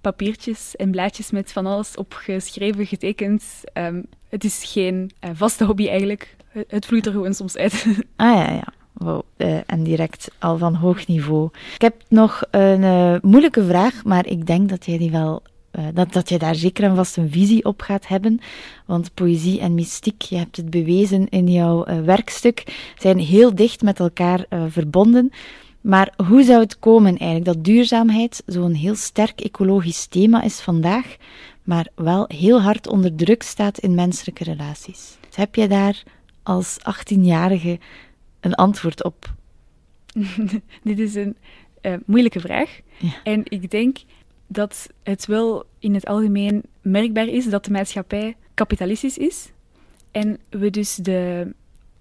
[0.00, 3.44] papiertjes en blaadjes met van alles opgeschreven, getekend.
[3.72, 6.36] Ehm, het is geen eh, vaste hobby eigenlijk.
[6.68, 7.86] Het, vloeit er gewoon soms uit.
[8.16, 8.66] Ah ja, ja.
[8.92, 9.22] Wow.
[9.36, 11.48] eh, en direct al van hoog niveau.
[11.74, 15.42] Ik heb nog een moeilijke vraag, maar ik denk dat jij die wel.
[15.70, 18.40] Eh, dat, dat je daar zeker en vast een visie op gaat hebben.
[18.86, 23.82] Want poëzie en mystiek, je hebt het bewezen in jouw eh, werkstuk, zijn heel dicht
[23.82, 25.30] met elkaar eh, verbonden.
[25.80, 31.16] Maar hoe zou het komen eigenlijk dat duurzaamheid zo'n heel sterk ecologisch thema is vandaag,
[31.62, 35.18] maar wel heel hard onder druk staat in menselijke relaties?
[35.34, 36.02] Heb jij daar
[36.42, 37.78] als 18-jarige
[38.40, 39.34] een antwoord op?
[40.82, 41.36] Dit is een
[42.06, 42.80] moeilijke vraag.
[42.98, 43.22] Ja.
[43.22, 43.98] En ik denk
[44.52, 49.50] dat het wel in het algemeen merkbaar is dat de maatschappij kapitalistisch is.
[50.10, 51.52] En we, dus de,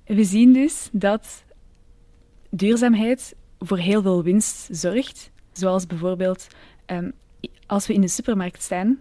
[0.06, 1.44] we zien dus dat
[2.50, 5.32] duurzaamheid voor heel veel winst zorgt.
[5.52, 6.48] Zoals bijvoorbeeld
[6.86, 7.10] ehm,
[7.66, 9.00] als we in de supermarkt staan,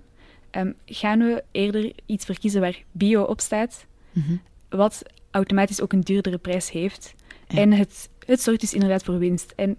[0.50, 4.36] ehm, gaan we eerder iets verkiezen waar bio op staat, Mhm.
[4.68, 7.14] wat automatisch ook een duurdere prijs heeft.
[7.48, 7.58] Ja.
[7.58, 9.52] En het, het zorgt dus inderdaad voor winst.
[9.56, 9.78] En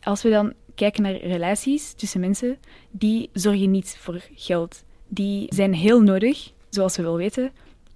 [0.00, 2.56] als we dan kijken naar relaties tussen mensen,
[2.90, 4.84] die zorgen niet voor geld.
[5.08, 7.50] Die zijn heel nodig, zoals we wel weten,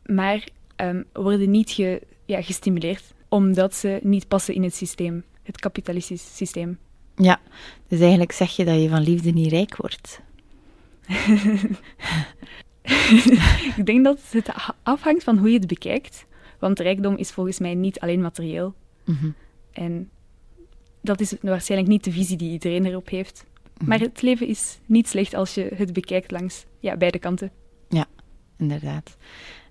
[0.06, 5.60] maar ehm, worden niet ge- ja, gestimuleerd omdat ze niet passen in het systeem, het
[5.60, 6.78] kapitalistisch systeem.
[7.16, 7.40] Ja,
[7.88, 10.20] dus eigenlijk zeg je dat je van liefde niet rijk wordt.
[13.76, 14.48] Ik denk dat het
[14.82, 16.26] afhangt van hoe je het bekijkt,
[16.58, 18.74] want rijkdom is volgens mij niet alleen materieel.
[19.04, 19.30] Mhm.
[19.72, 20.10] En
[21.02, 23.44] dat is waarschijnlijk niet de visie die iedereen erop heeft.
[23.78, 23.88] Mhm.
[23.88, 27.50] Maar het leven is niet slecht als je het bekijkt langs ja, beide kanten.
[28.58, 29.16] Inderdaad.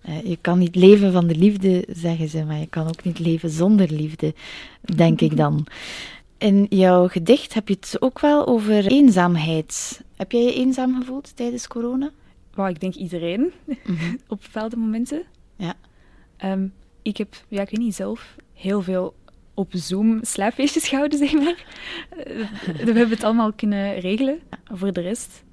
[0.02, 3.20] Eh, je kan niet leven van de liefde, zeggen ze, maar je kan ook niet
[3.20, 4.34] leven zonder liefde,
[4.96, 5.65] denk ik dan.
[6.38, 10.02] In jouw gedicht heb je het ook wel over eenzaamheid.
[10.15, 12.10] Heb jij je eenzaam gevoeld tijdens corona?
[12.54, 13.52] Wauw, ik denk iedereen
[13.86, 14.15] Mhm.
[14.28, 15.24] op bepaalde momenten.
[15.56, 15.74] Ja.
[16.38, 16.67] Ehm,
[17.02, 19.13] ik heb, ja, ik weet niet zelf, heel veel
[19.62, 21.65] op Zoom slaapfeestjes gehouden, zeg maar.
[22.17, 22.26] Eh,
[22.65, 24.39] we hebben het allemaal kunnen regelen.
[24.65, 25.43] Voor de rest,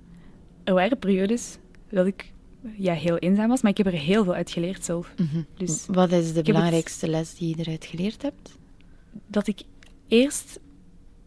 [0.65, 1.59] er waren periodes
[1.91, 2.33] dat ik
[2.77, 5.15] ja, heel eenzaam was, maar ik heb er heel veel uit geleerd zelf.
[5.57, 8.57] Dus Wat is de het- belangrijkste les die je eruit geleerd hebt?
[9.27, 9.61] dat ik
[10.09, 10.61] eerst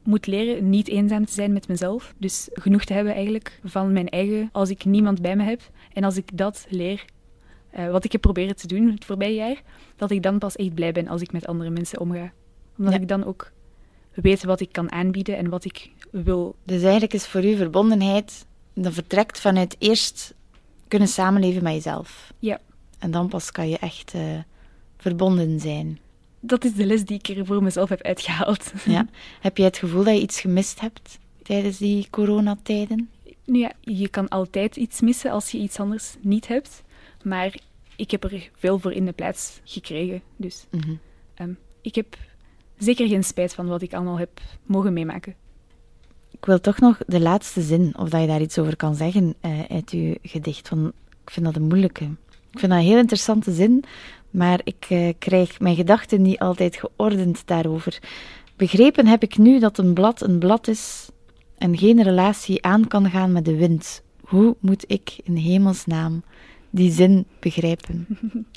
[0.03, 2.13] moet leren niet eenzaam te zijn met mezelf.
[2.17, 5.61] Dus genoeg te hebben eigenlijk van mijn eigen als ik niemand bij me heb.
[5.93, 7.05] En als ik dat leer,
[7.69, 9.61] eh, wat ik heb proberen te doen het voorbije jaar,
[9.95, 12.31] dat ik dan pas echt blij ben als ik met andere mensen omga.
[12.77, 12.99] Omdat Ja.
[12.99, 13.51] ik dan ook
[14.13, 16.55] weet wat ik kan aanbieden en wat ik wil.
[16.63, 20.33] Dus eigenlijk is voor u verbondenheid, dat vertrekt vanuit eerst
[20.87, 22.33] kunnen samenleven met jezelf.
[22.39, 22.59] Ja.
[22.99, 24.21] En dan pas kan je echt eh,
[24.97, 25.99] verbonden zijn.
[26.39, 28.71] Dat is de les die ik er voor mezelf heb uitgehaald.
[28.85, 29.07] Ja.
[29.41, 33.09] Heb jij het gevoel dat je iets gemist hebt tijdens die coronatijden?
[33.45, 36.83] Nu ja, je kan altijd iets missen als je iets anders niet hebt.
[37.23, 37.55] Maar
[37.95, 40.21] ik heb er veel voor in de plaats gekregen.
[40.35, 40.93] Dus Mhm.
[41.33, 42.17] ehm, ik heb
[42.83, 45.35] zeker geen spijt van wat ik allemaal heb mogen meemaken.
[46.31, 49.35] Ik wil toch nog de laatste zin, of dat je daar iets over kan zeggen
[49.39, 50.69] eh, uit uw gedicht.
[50.69, 52.03] Want ik vind dat een moeilijke.
[52.51, 53.83] Ik vind dat een heel interessante zin,
[54.29, 57.99] maar ik eh, krijg mijn gedachten niet altijd geordend daarover.
[58.55, 61.09] Begrepen heb ik nu dat een blad een blad is
[61.57, 64.03] en geen relatie aan kan gaan met de wind.
[64.21, 66.23] Hoe moet ik in hemelsnaam
[66.69, 68.07] die zin begrijpen?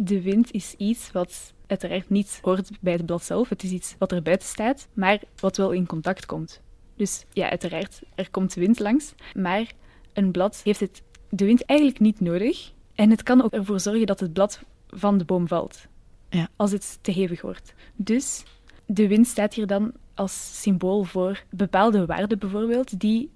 [0.00, 3.48] De wind is iets wat uiteraard niet hoort bij het blad zelf.
[3.48, 6.60] Het is iets wat er buiten staat, maar wat wel in contact komt.
[6.96, 9.14] Dus ja, uiteraard, er komt wind langs.
[9.34, 9.72] Maar
[10.12, 12.72] een blad heeft het, de wind eigenlijk niet nodig.
[12.94, 15.86] En het kan ook ervoor zorgen dat het blad van de boom valt.
[16.30, 16.48] Ja.
[16.56, 17.74] Als het te hevig wordt.
[17.96, 18.44] Dus
[18.86, 23.30] de wind staat hier dan als symbool voor bepaalde waarden bijvoorbeeld, die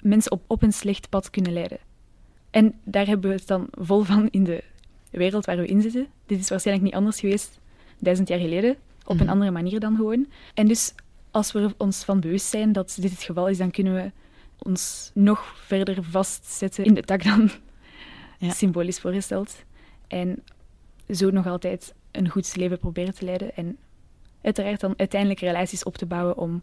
[0.00, 1.78] mensen op, op een slecht pad kunnen leiden.
[2.50, 4.64] En daar hebben we het dan vol van in de
[5.10, 6.06] wereld waar we in zitten.
[6.26, 7.60] Dit is waarschijnlijk niet anders geweest
[7.98, 9.22] duizend jaar geleden, op Mhm.
[9.22, 10.26] een andere manier dan gewoon.
[10.54, 10.92] En dus
[11.30, 14.10] als we ons van bewust zijn dat dit het geval is, dan kunnen we
[14.58, 17.50] ons nog verder vastzetten in de tak dan
[18.38, 18.50] Ja.
[18.50, 19.54] symbolisch voorgesteld.
[20.08, 20.42] En
[21.10, 23.56] zo nog altijd een goed leven proberen te leiden.
[23.56, 23.76] En
[24.42, 26.62] uiteraard dan uiteindelijk relaties op te bouwen om,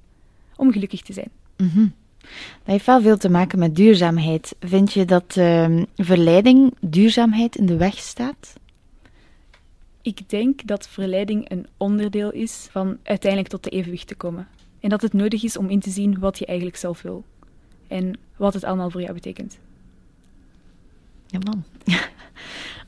[0.56, 1.30] om gelukkig te zijn.
[1.58, 1.88] Mhm.
[2.20, 4.56] Dat heeft wel veel te maken met duurzaamheid.
[4.60, 8.54] Vind je dat uh, verleiding duurzaamheid in de weg staat?
[10.06, 14.48] Ik denk dat verleiding een onderdeel is van uiteindelijk tot de evenwicht te komen.
[14.80, 17.24] En dat het nodig is om in te zien wat je eigenlijk zelf wil.
[17.88, 19.58] En wat het allemaal voor jou betekent.
[21.28, 21.64] Ja, man.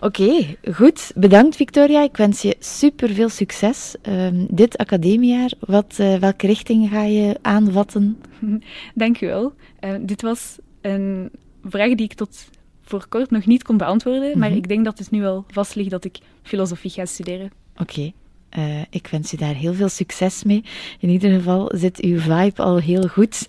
[0.08, 1.12] Oké, goed.
[1.16, 2.04] Bedankt, Victoria.
[2.04, 5.52] Ik wens je super veel succes um, dit academiejaar.
[5.60, 8.22] Wat, uh, welke richting ga je aanvatten?
[8.94, 9.54] Dank u wel.
[9.82, 11.30] Uh, dit was een
[11.64, 12.50] vraag die ik tot
[12.82, 14.40] voor kort nog niet kon beantwoorden, mm -hmm.
[14.40, 17.52] maar ik denk dat het nu wel vast ligt dat ik filosofie ga studeren.
[17.78, 17.82] Oké.
[17.82, 18.14] Okay.
[18.58, 20.64] Uh, ik wens je daar heel veel succes mee.
[21.00, 23.46] In ieder geval zit uw vibe al heel goed.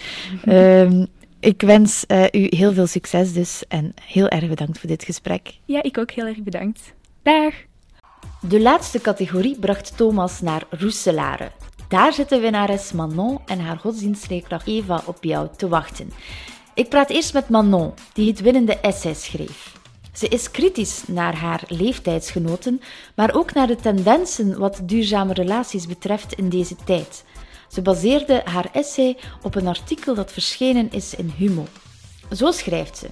[0.48, 1.06] um,
[1.40, 5.58] ik wens uh, u heel veel succes dus en heel erg bedankt voor dit gesprek.
[5.64, 6.94] Ja, ik ook heel erg bedankt.
[7.22, 7.54] Dag!
[8.40, 11.50] De laatste categorie bracht Thomas naar Roeselare.
[11.88, 16.11] Daar zitten winnares Manon en haar godsdienstleerkracht Eva op jou te wachten.
[16.74, 19.77] Ik praat eerst met Manon, die het winnende essay schreef.
[20.12, 22.81] Ze is kritisch naar haar leeftijdsgenoten,
[23.14, 27.25] maar ook naar de tendensen wat duurzame relaties betreft in deze tijd.
[27.68, 31.64] Ze baseerde haar essay op een artikel dat verschenen is in Humo.
[32.33, 33.07] Zo schrijft ze: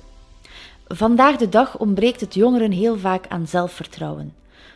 [0.88, 4.34] Vandaag de dag ontbreekt het jongeren heel vaak aan zelfvertrouwen.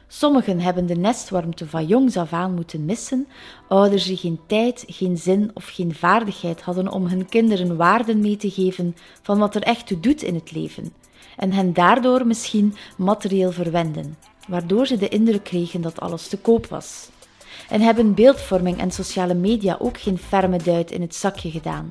[0.09, 3.27] Sommigen hebben de nestwarmte van jongs af aan moeten missen,
[3.69, 8.37] ouders die geen tijd, geen zin of geen vaardigheid hadden om hun kinderen waarden mee
[8.37, 10.93] te geven van wat er echt toe doet in het leven,
[11.41, 14.17] en hen daardoor misschien materieel verwenden,
[14.49, 17.09] waardoor ze de indruk kregen dat alles te koop was
[17.69, 21.89] en hebben beeldvorming en sociale media ook geen ferme duit in het zakje gedaan.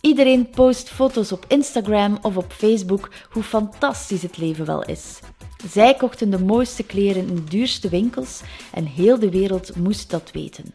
[0.00, 5.18] Iedereen post foto's op Instagram of op Facebook hoe fantastisch het leven wel is.
[5.70, 8.40] Zij kochten de mooiste kleren in de duurste winkels
[8.72, 10.74] en heel de wereld moest dat weten.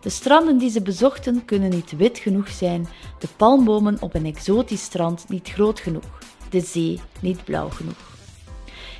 [0.00, 2.88] De stranden die ze bezochten kunnen niet wit genoeg zijn,
[3.18, 6.18] de palmbomen op een exotisch strand niet groot genoeg,
[6.52, 8.10] de zee niet blauw genoeg.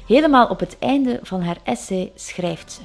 [0.06, 2.80] Helemaal op het einde van haar essay schrijft ze: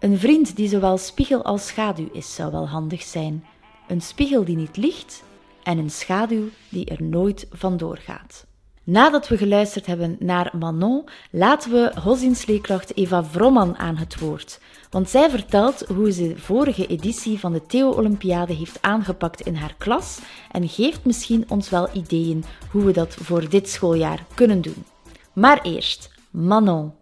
[0.00, 3.44] een vriend die zowel spiegel als schaduw is, zou wel handig zijn.
[3.88, 5.22] Een spiegel die niet liegt
[5.62, 8.46] en een schaduw die er nooit vandoor gaat.
[8.90, 14.60] Nadat we geluisterd hebben naar Manon, laten we godsdienstleerkracht Eva Vromman aan het woord.
[14.90, 19.74] Want zij vertelt hoe ze de vorige editie van de Theo-Olympiade heeft aangepakt in haar
[19.78, 20.18] klas
[20.50, 24.84] en geeft misschien ons wel ideeën hoe we dat voor dit schooljaar kunnen doen.
[25.32, 26.92] Maar eerst, Manon.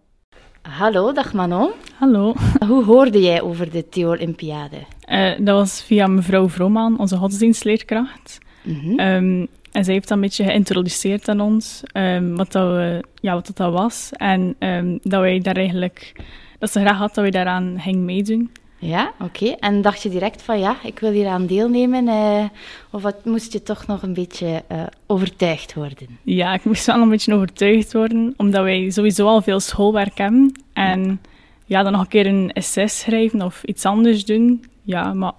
[0.61, 1.71] Hallo, dag Manon.
[1.95, 2.33] Hallo.
[2.67, 4.77] Hoe hoorde jij over de Theo-Olympiade?
[5.11, 8.37] Uh, dat was via mevrouw Vrooman, onze godsdienstleerkracht.
[8.63, 8.99] Mm -hmm.
[8.99, 13.33] um, en zij heeft dat een beetje geïntroduceerd aan ons, um, wat, dat we, ja,
[13.33, 14.09] wat dat was.
[14.13, 16.11] En um, dat wij daar eigenlijk,
[16.59, 18.49] dat ze graag had dat wij daaraan gingen meedoen.
[18.81, 19.43] Ja, oké.
[19.43, 19.57] Okay.
[19.59, 22.07] En dacht je direct van ja, ik wil hier aan deelnemen?
[22.07, 22.43] Uh,
[22.91, 26.07] of wat, moest je toch nog een beetje uh, overtuigd worden?
[26.23, 30.61] Ja, ik moest wel een beetje overtuigd worden, omdat wij sowieso al veel schoolwerk hebben.
[30.73, 31.17] En ja,
[31.65, 34.65] ja dan nog een keer een essay schrijven of iets anders doen.
[34.83, 35.33] Ja, maar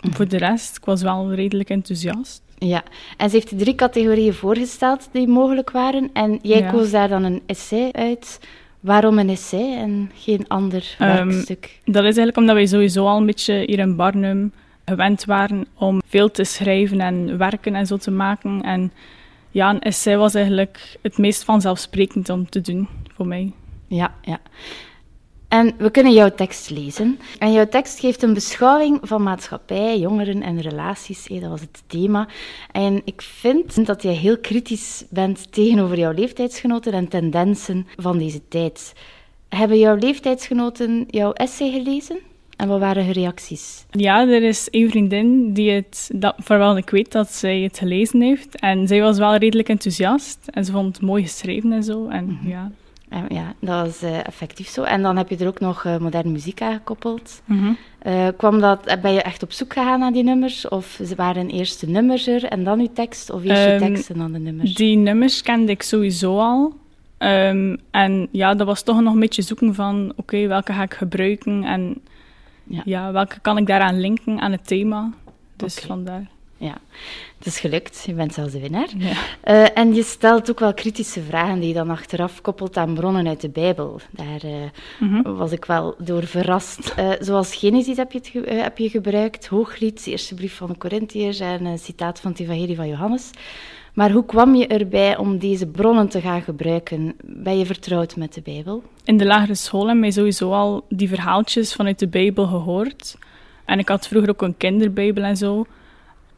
[0.00, 0.14] mm.
[0.14, 2.42] voor de rest, ik was wel redelijk enthousiast.
[2.66, 2.82] Ja,
[3.16, 6.10] en ze heeft drie categorieën voorgesteld die mogelijk waren.
[6.12, 6.70] En jij ja.
[6.70, 8.40] koos daar dan een essay uit.
[8.80, 11.80] Waarom een essay en geen ander um, werkstuk?
[11.84, 14.52] Dat is eigenlijk omdat wij sowieso al een beetje hier in Barnum
[14.84, 18.62] gewend waren om veel te schrijven en werken en zo te maken.
[18.62, 18.92] En
[19.50, 23.52] ja, een essay was eigenlijk het meest vanzelfsprekend om te doen voor mij.
[23.86, 24.40] Ja, ja.
[25.52, 27.18] En we kunnen jouw tekst lezen.
[27.38, 31.26] En jouw tekst geeft een beschouwing van maatschappij, jongeren en relaties.
[31.26, 32.28] dat was het thema.
[32.70, 38.48] En ik vind dat jij heel kritisch bent tegenover jouw leeftijdsgenoten en tendensen van deze
[38.48, 38.92] tijd.
[39.48, 42.18] Hebben jouw leeftijdsgenoten jouw essay gelezen?
[42.56, 43.84] En wat waren hun reacties?
[43.90, 48.20] Ja, er is één vriendin die het, dat, vooral ik weet dat zij het gelezen
[48.20, 48.60] heeft.
[48.60, 50.38] En zij was wel redelijk enthousiast.
[50.46, 52.08] En ze vond het mooi geschreven en zo.
[52.08, 52.50] En mm -hmm.
[52.50, 52.70] ja,
[53.28, 54.82] ja, dat was uh, effectief zo.
[54.82, 57.42] En dan heb je er ook nog uh, moderne muziek aan gekoppeld.
[57.44, 57.76] Mm -hmm.
[58.06, 60.68] uh, kwam dat, ben je echt op zoek gegaan naar die nummers?
[60.68, 63.30] Of waren eerst de nummers er en dan je tekst?
[63.30, 64.74] Of eerst um, je tekst en dan de nummers?
[64.74, 66.80] Die nummers kende ik sowieso al.
[67.18, 70.10] Um, en ja, dat was toch nog een beetje zoeken van...
[70.10, 71.64] Oké, okay, welke ga ik gebruiken?
[71.64, 72.00] En
[72.64, 72.82] ja.
[72.84, 73.12] ja.
[73.12, 75.12] welke kan ik daaraan linken aan het thema?
[75.56, 75.88] Dus okay.
[75.88, 76.30] vandaar.
[76.56, 76.78] Ja,
[77.44, 78.02] het is gelukt.
[78.06, 78.88] Je bent zelfs de winnaar.
[78.98, 79.12] Ja.
[79.44, 83.28] Uh, en je stelt ook wel kritische vragen die je dan achteraf koppelt aan bronnen
[83.28, 84.00] uit de Bijbel.
[84.10, 84.52] Daar uh,
[84.98, 85.36] mm -hmm.
[85.36, 86.94] was ik wel door verrast.
[86.98, 90.78] Uh, zoals Genesis heb je, het heb je gebruikt, Hooglied, de eerste brief van de
[90.78, 93.30] Corinthiërs en een citaat van het Evangelie van Johannes.
[93.94, 97.14] Maar hoe kwam je erbij om deze bronnen te gaan gebruiken?
[97.24, 98.82] Ben je vertrouwd met de Bijbel?
[99.04, 103.16] In de lagere school hebben wij sowieso al die verhaaltjes vanuit de Bijbel gehoord.
[103.64, 105.66] En ik had vroeger ook een kinderbijbel en zo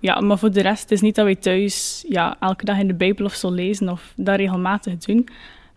[0.04, 2.86] Ja, maar voor de rest het is niet dat wij thuis ja, elke dag in
[2.86, 5.28] de Bijbel of zo lezen of dat regelmatig doen.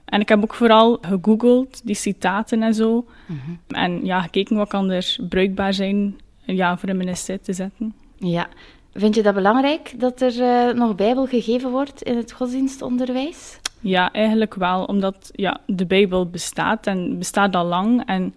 [0.06, 3.06] En ik heb ook vooral gegoogeld, die citaten en zo.
[3.26, 3.40] Mhm.
[3.68, 7.94] En ja, gekeken wat kan er bruikbaar zijn ja, voor in mijn essay te zetten.
[8.18, 8.48] Ja.
[8.94, 13.60] Vind je dat belangrijk dat er eh, nog Bijbel gegeven wordt in het godsdienstonderwijs?
[13.80, 18.06] Ja, eigenlijk wel, omdat ja, de Bijbel bestaat en bestaat al lang.
[18.06, 18.36] En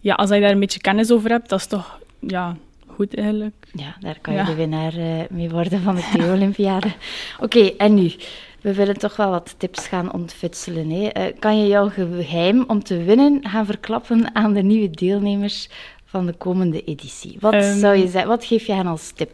[0.00, 2.56] ja, als je daar een beetje kennis over hebt, dat is toch ja,
[2.94, 3.54] goed eigenlijk.
[3.72, 4.44] Ja, daar kan je Ja.
[4.46, 6.88] de winnaar eh, mee worden van de Theo-Olympiade.
[7.40, 8.12] Oké, en nu?
[8.60, 10.90] We willen toch wel wat tips gaan ontfutselen.
[10.90, 11.06] Hè?
[11.06, 15.68] Eh, kan je jouw geheim om te winnen gaan verklappen aan de nieuwe deelnemers
[16.04, 17.36] van de komende editie?
[17.40, 17.78] Wat, Ehm.
[17.78, 19.30] zou je zeggen, wat geef je hen als tip?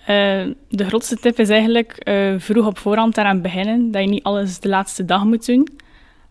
[0.00, 3.90] Eh, de grootste tip is eigenlijk vroeg op voorhand daaraan beginnen.
[3.90, 5.68] Dat je niet alles de laatste dag moet doen.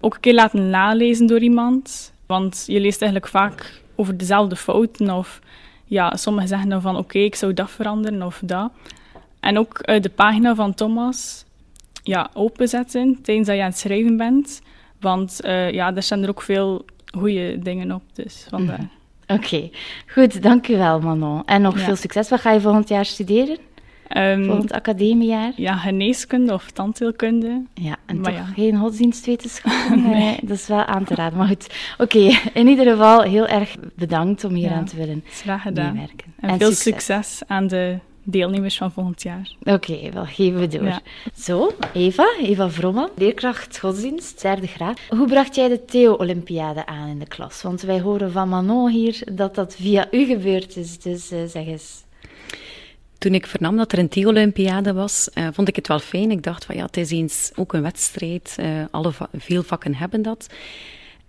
[0.02, 2.14] Ook een keer laten nalezen door iemand.
[2.26, 5.10] Want je leest eigenlijk vaak over dezelfde fouten.
[5.10, 5.40] Of
[5.90, 8.72] ja, sommigen zeggen dan van oké, ik zou dat veranderen of dat.
[9.40, 11.46] En ook eh, de pagina van Thomas
[12.04, 14.62] ja, openzetten tijdens dat je aan het schrijven bent.
[15.00, 16.86] Want eh, ja, daar staan er ook veel
[17.18, 18.02] goede dingen op.
[18.14, 18.90] Dus vandaar.
[19.28, 19.70] Oké,
[20.08, 21.46] goed, dank u wel Manon.
[21.46, 21.84] En nog Ja.
[21.86, 22.30] veel succes.
[22.30, 23.58] Wat ga je volgend jaar studeren?
[24.10, 25.52] Ehm, Volgend academiejaar?
[25.56, 27.64] ja, geneeskunde of tandheelkunde.
[27.74, 28.54] Ja, en Maar toch ja.
[28.54, 30.02] geen godsdienstwetenschappen.
[30.10, 30.38] nee.
[30.42, 31.38] Dat is wel aan te raden.
[31.38, 32.30] Maar goed, oké.
[32.54, 35.94] In ieder geval heel erg bedankt om hier Ja, aan te willen Graag gedaan.
[35.94, 36.34] meewerken.
[36.40, 37.42] En, veel succes.
[37.48, 39.52] aan de deelnemers van volgend jaar.
[39.64, 40.84] Oké, wel geven we door.
[40.88, 41.00] Ja.
[41.38, 45.00] Zo, Eva, Eva Vromman, leerkracht godsdienst, derde graad.
[45.10, 47.62] Hoe bracht jij de Theo-Olympiade aan in de klas?
[47.62, 51.00] Want wij horen van Manon hier dat dat via u gebeurd is.
[51.00, 52.04] Dus eh, zeg eens.
[53.20, 56.32] Toen ik vernam dat er een Theo-Olympiade was, eh, vond ik het wel fijn.
[56.32, 58.56] Ik dacht van ja, het is eens ook een wedstrijd.
[58.58, 60.48] Eh, alle veel vakken hebben dat.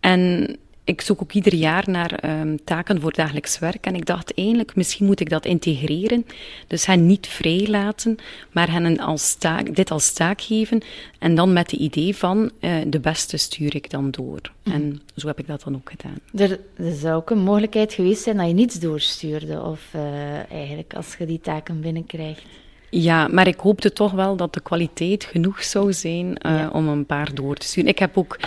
[0.00, 0.56] En
[0.90, 3.86] ik zoek ook ieder jaar naar ehm, taken voor dagelijks werk.
[3.86, 6.26] En ik dacht eigenlijk, misschien moet ik dat integreren.
[6.66, 8.16] Dus hen niet vrij laten,
[8.52, 10.82] maar hen als taak, dit als taak geven.
[11.18, 14.40] En dan met het idee van, eh, de beste stuur ik dan door.
[14.62, 16.18] En zo heb ik dat dan ook gedaan.
[16.34, 19.62] Er, er zou ook een mogelijkheid geweest zijn dat je niets doorstuurde.
[19.62, 22.42] Of eh, eigenlijk als je die taken binnenkrijgt.
[22.90, 27.06] Ja, maar ik hoopte toch wel dat de kwaliteit genoeg zou zijn eh, om een
[27.06, 27.90] paar door te sturen.
[27.90, 28.38] Ik heb ook,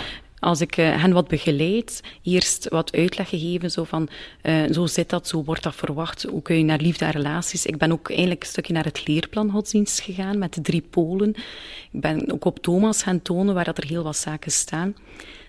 [0.44, 4.08] als ik eh, hen wat begeleid, eerst wat uitleg gegeven, zo van,
[4.42, 7.66] eh, zo zit dat, zo wordt dat verwacht, hoe kun je naar liefde en relaties.
[7.66, 11.28] Ik ben ook eigenlijk een stukje naar het leerplan godsdienst gegaan, met de drie polen.
[11.92, 14.96] Ik ben ook op Thomas gaan tonen, waar dat er heel wat zaken staan.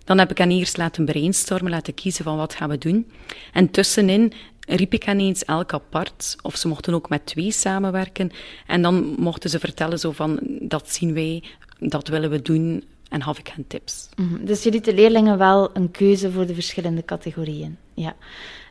[0.03, 3.11] Dan heb ik hen eerst laten brainstormen, laten kiezen van wat gaan we doen.
[3.53, 4.33] En tussenin
[4.67, 8.31] riep ik hen eens elk apart, of ze mochten ook met twee samenwerken.
[8.67, 11.43] En dan mochten ze vertellen zo van, dat zien wij,
[11.79, 14.09] dat willen we doen, en gaf ik hen tips.
[14.15, 17.77] Mhm, Dus je liet de leerlingen wel een keuze voor de verschillende categorieën.
[17.93, 18.15] Ja.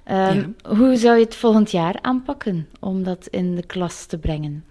[0.05, 4.64] Ehm, Hoe zou je het volgend jaar aanpakken om dat in de klas te brengen?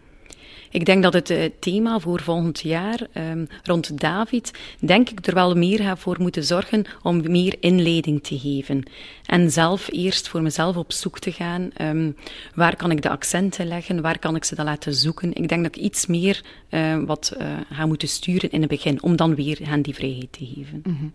[0.74, 5.34] Ik denk dat het eh, thema voor volgend jaar ehm, rond David, denk ik er
[5.34, 8.84] wel meer voor moeten zorgen om meer inleiding te geven.
[9.26, 12.12] En zelf eerst voor mezelf op zoek te gaan, ehm,
[12.56, 15.34] waar kan ik de accenten leggen, waar kan ik ze dan laten zoeken.
[15.34, 19.04] Ik denk dat ik iets meer eh, wat eh, ga moeten sturen in het begin,
[19.04, 20.82] om dan weer hen die vrijheid te geven.
[20.84, 21.06] Mhm.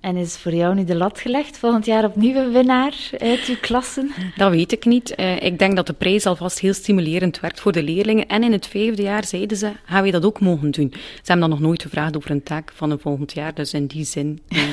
[0.00, 1.58] En is voor jou nu de lat gelegd?
[1.58, 4.10] Volgend jaar opnieuw een winnaar uit uw klassen?
[4.36, 5.14] Dat weet ik niet.
[5.14, 8.26] Eh, ik denk dat de prijs alvast heel stimulerend werkt voor de leerlingen.
[8.26, 10.88] En in het vijfde jaar zeiden ze, gaan we dat ook mogen doen?
[10.92, 13.86] Ze hebben dan nog nooit gevraagd over een taak van een volgend jaar, dus in
[13.86, 14.40] die zin...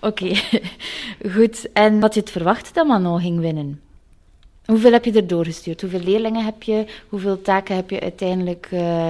[0.00, 0.34] Oké,
[1.34, 1.72] goed.
[1.72, 3.80] En wat je het verwacht dat Manon ging winnen?
[4.64, 5.80] Hoeveel heb je er doorgestuurd?
[5.80, 6.86] Hoeveel leerlingen heb je?
[7.08, 9.08] Hoeveel taken heb je uiteindelijk eh,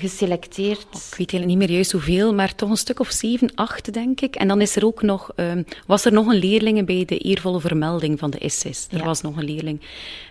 [0.00, 0.80] geselecteerd?
[0.80, 4.20] Ik weet eigenlijk niet meer juist hoeveel, maar toch een stuk of zeven, acht, denk
[4.20, 4.34] ik.
[4.36, 7.60] En dan is er ook nog, ehm, was er nog een leerling bij de eervolle
[7.60, 8.86] vermelding van de SS.
[8.90, 9.04] Er Ja.
[9.04, 9.80] was nog een leerling.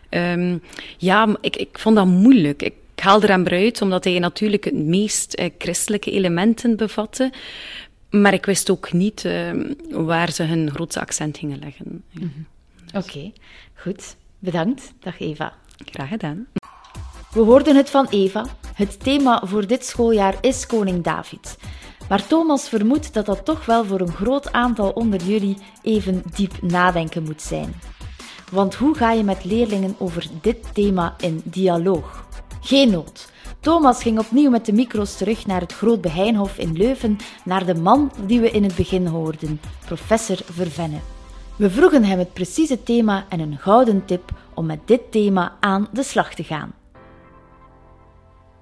[0.10, 0.58] Ehm,
[0.98, 2.62] ja, ik, ik vond dat moeilijk.
[2.62, 7.32] Ik haal er hem uit, omdat hij natuurlijk het meest eh, christelijke elementen bevatte.
[8.10, 12.04] Maar ik wist ook niet ehm, waar ze hun grootste accent gingen leggen.
[12.10, 12.28] Ja.
[13.00, 13.32] Oké,
[13.76, 14.16] goed.
[14.40, 14.94] Bedankt.
[15.00, 15.54] Dag Eva.
[15.86, 16.48] Graag gedaan.
[17.36, 18.46] We hoorden het van Eva.
[18.74, 21.58] Het thema voor dit schooljaar is Koning David.
[22.10, 26.62] Maar Thomas vermoedt dat dat toch wel voor een groot aantal onder jullie even diep
[26.62, 27.74] nadenken moet zijn.
[28.52, 32.28] Want hoe ga je met leerlingen over dit thema in dialoog?
[32.62, 33.32] Geen nood.
[33.60, 37.76] Thomas ging opnieuw met de micro's terug naar het Groot Beheinhof in Leuven, naar de
[37.76, 41.00] man die we in het begin hoorden, professor Vervenne.
[41.56, 45.88] We vroegen hem het precieze thema en een gouden tip om met dit thema aan
[45.92, 46.74] de slag te gaan.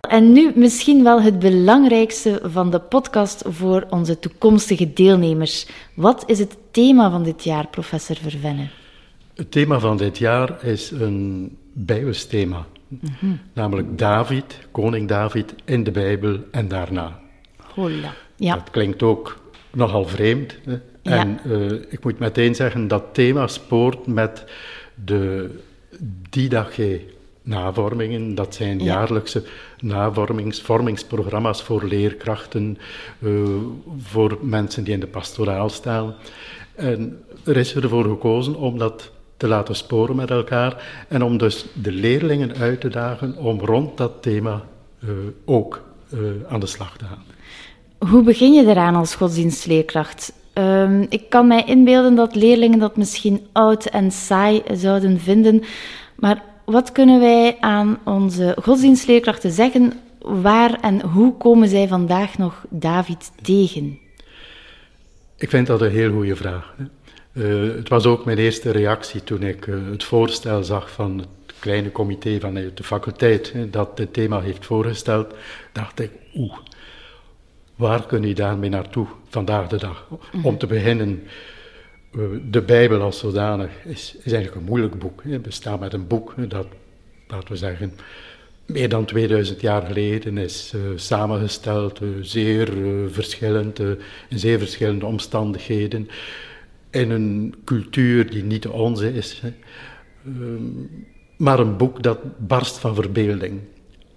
[0.09, 5.67] En nu misschien wel het belangrijkste van de podcast voor onze toekomstige deelnemers.
[5.93, 8.67] Wat is het thema van dit jaar, professor Vervenne?
[9.35, 12.65] Het thema van dit jaar is een bijbelsthema,
[13.01, 13.31] Mhm.
[13.53, 17.19] Namelijk David, koning David, in de Bijbel en daarna.
[17.73, 18.13] Hola.
[18.35, 18.55] Ja.
[18.55, 19.39] Dat klinkt ook
[19.71, 20.55] nogal vreemd.
[20.63, 20.77] Hè?
[21.03, 24.45] En uh, ik moet meteen zeggen, dat thema spoort met
[25.05, 25.49] de
[26.29, 27.01] Didache
[27.43, 28.35] navormingen.
[28.35, 29.43] Dat zijn jaarlijkse
[29.79, 32.77] navormingsvormingsprogramma's voor leerkrachten,
[33.19, 33.41] uh,
[33.97, 36.15] voor mensen die in de pastoraal staan.
[36.75, 41.65] En er is ervoor gekozen om dat te laten sporen met elkaar en om dus
[41.73, 44.61] de leerlingen uit te dagen om rond dat thema
[45.03, 45.09] uh,
[45.45, 45.83] ook
[46.13, 47.23] uh, aan de slag te gaan.
[48.09, 50.33] Hoe begin je eraan als godsdienstleerkracht?
[50.53, 55.63] Um, ik kan mij inbeelden dat leerlingen dat misschien oud en saai zouden vinden,
[56.15, 59.93] maar wat kunnen wij aan onze godsdienstleerkrachten zeggen?
[60.19, 63.99] Waar en hoe komen zij vandaag nog David tegen?
[65.37, 66.75] Ik vind dat een heel goede vraag.
[67.33, 71.27] Uh, het was ook mijn eerste reactie toen ik uh, het voorstel zag van het
[71.59, 75.33] kleine comité vanuit de faculteit hè, dat dit thema heeft voorgesteld.
[75.71, 76.57] Dacht ik, oeh,
[77.75, 80.07] waar kun je daarmee naartoe vandaag de dag?
[80.31, 80.45] Mhm.
[80.45, 81.23] Om te beginnen,
[82.49, 85.23] de Bijbel als zodanig is, is eigenlijk een moeilijk boek.
[85.23, 86.67] Het bestaat met een boek dat,
[87.27, 87.93] laten we zeggen,
[88.65, 93.79] meer dan 2000 jaar geleden is uh, samengesteld, uh, zeer uh, verschillend,
[94.29, 96.07] in zeer verschillende omstandigheden,
[96.89, 99.41] in een cultuur die niet onze is.
[100.25, 100.63] Ehm,
[101.37, 103.59] maar een boek dat barst van verbeelding.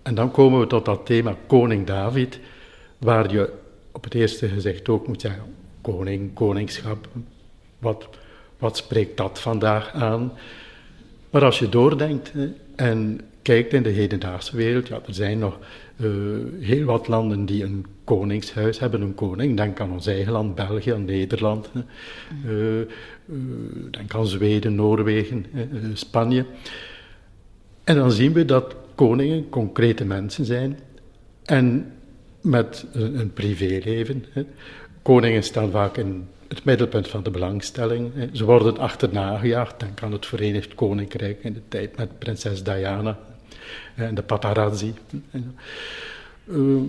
[0.02, 2.40] En dan komen we tot dat thema Koning David,
[2.98, 3.52] waar je
[3.92, 5.42] op het eerste gezicht ook moet zeggen,
[5.80, 7.08] koning, koningschap,
[7.78, 8.08] wat,
[8.58, 10.32] wat spreekt dat vandaag aan?
[11.30, 12.32] Maar als je doordenkt
[12.76, 15.58] en kijkt in de hedendaagse wereld, ja, er zijn nog
[15.96, 16.10] uh,
[16.60, 19.56] heel wat landen die een koningshuis hebben, een koning.
[19.56, 21.70] Denk aan ons eigen land, België, Nederland.
[22.46, 22.86] Uh, uh,
[23.90, 25.46] denk aan Zweden, Noorwegen,
[25.94, 26.44] Spanje.
[27.84, 30.78] En dan zien we dat koningen concrete mensen zijn
[31.44, 31.92] en
[32.40, 34.24] met een, een privéleven.
[35.02, 38.12] Koningen staan vaak in het middelpunt van de belangstelling.
[38.32, 39.80] Ze worden achterna gejaagd.
[39.80, 43.18] Denk aan het Verenigd Koninkrijk in de tijd met prinses Diana
[43.94, 44.94] en de paparazzi.
[46.44, 46.80] Uh,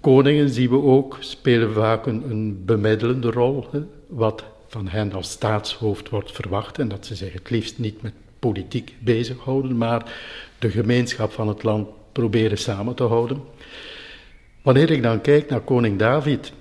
[0.00, 3.66] koningen zien we ook, spelen vaak een, een bemiddelende rol,
[4.06, 8.12] wat van hen als staatshoofd wordt verwacht en dat ze zich het liefst niet met
[8.38, 10.12] politiek bezighouden, maar
[10.58, 13.42] de gemeenschap van het land proberen samen te houden.
[14.62, 16.52] Wanneer ik dan kijk naar koning David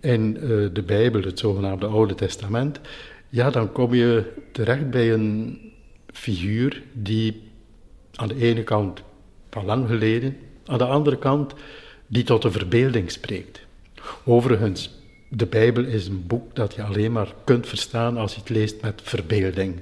[0.00, 2.80] in uh, de Bijbel, het zogenaamde Oude Testament,
[3.28, 5.60] ja, dan kom je terecht bij een
[6.12, 7.42] figuur die
[8.14, 9.02] aan de ene kant
[9.50, 10.36] van lang geleden,
[10.66, 11.54] aan de andere kant
[12.06, 13.60] die tot de verbeelding spreekt.
[14.24, 14.90] Overigens,
[15.28, 18.82] de Bijbel is een boek dat je alleen maar kunt verstaan als je het leest
[18.82, 19.80] met verbeelding.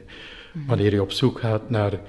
[0.52, 0.66] Mhm.
[0.66, 2.00] Wanneer je op zoek gaat naar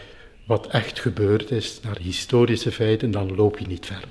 [0.46, 4.04] wat echt gebeurd is, naar historische feiten, dan loop je niet ver.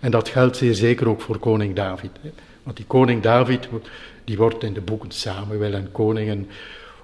[0.00, 2.10] En dat geldt zeer zeker ook voor koning David.
[2.62, 3.68] Want die koning David,
[4.24, 6.48] die wordt in de boeken Samuel en Koningen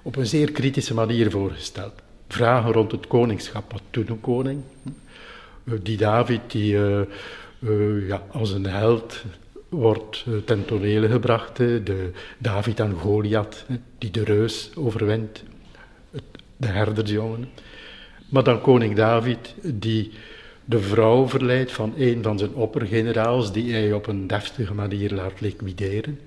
[0.03, 1.93] op een zeer kritische manier voorgesteld
[2.29, 3.73] vragen rond het koningschap.
[3.73, 4.63] Wat doet een koning?
[5.65, 7.01] Eh, die David, die uh,
[7.59, 9.23] uh, ja, als een held
[9.69, 11.57] wordt ten tonele gebracht.
[11.57, 13.65] De David en Goliath,
[13.99, 15.43] die de reus overwint.
[16.57, 17.49] De herdersjongen.
[18.29, 20.13] Maar dan koning David, die
[20.65, 25.41] de vrouw verleidt van een van zijn oppergeneraals, die hij op een deftige manier laat
[25.41, 26.19] liquideren.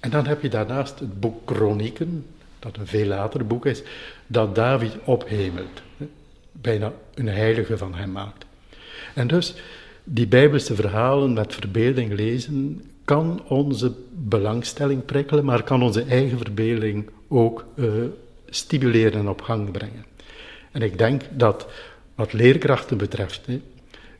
[0.00, 2.26] En dan heb je daarnaast het boek Chronieken,
[2.58, 3.82] dat een veel later boek is,
[4.26, 5.82] dat David ophemelt.
[6.52, 8.44] Bijna een heilige van hem maakt.
[9.14, 9.54] En dus,
[10.04, 17.10] die Bijbelse verhalen met verbeelding lezen, kan onze belangstelling prikkelen, maar kan onze eigen verbeelding
[17.28, 17.88] ook uh,
[18.48, 20.04] stimuleren en op gang brengen.
[20.72, 21.66] En ik denk dat
[22.14, 23.60] wat leerkrachten betreft, hè,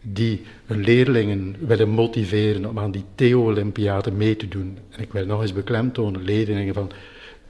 [0.00, 4.78] die hun leerlingen willen motiveren om aan die Theo-Olympiade mee te doen.
[4.90, 6.90] En ik wil nog eens beklemtonen, leerlingen van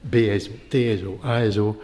[0.01, 1.81] BSO, TSO, ASO,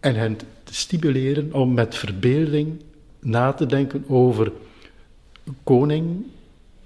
[0.00, 2.82] en hen te stimuleren om met verbeelding
[3.18, 4.52] na te denken over
[5.62, 6.26] koning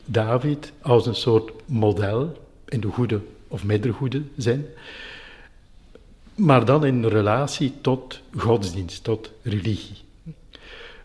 [0.04, 4.66] David als een soort model in de goede of middelgoede zin,
[6.34, 10.03] maar dan in relatie tot godsdienst, tot religie.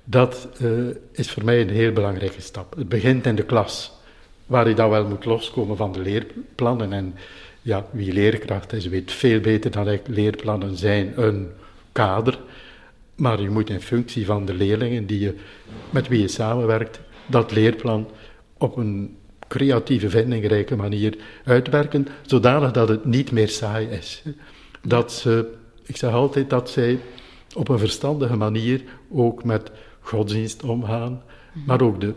[0.09, 2.75] Dat uh, is voor mij een heel belangrijke stap.
[2.75, 3.91] Het begint in de klas,
[4.45, 6.93] waar je dan wel moet loskomen van de leerplannen.
[6.93, 7.15] En
[7.61, 11.49] ja, wie leerkracht is, weet veel beter dan ik, leerplannen zijn een
[11.91, 12.39] kader,
[13.15, 15.35] maar je moet in functie van de leerlingen die je,
[15.89, 18.09] met wie je samenwerkt, dat leerplan
[18.57, 24.23] op een creatieve, vindingrijke manier uitwerken, zodanig dat het niet meer saai is.
[24.81, 25.53] Dat ze,
[25.83, 26.99] ik zeg altijd dat zij
[27.55, 29.71] op een verstandige manier ook met
[30.09, 31.21] godsdienst omgaan,
[31.65, 32.13] maar ook de,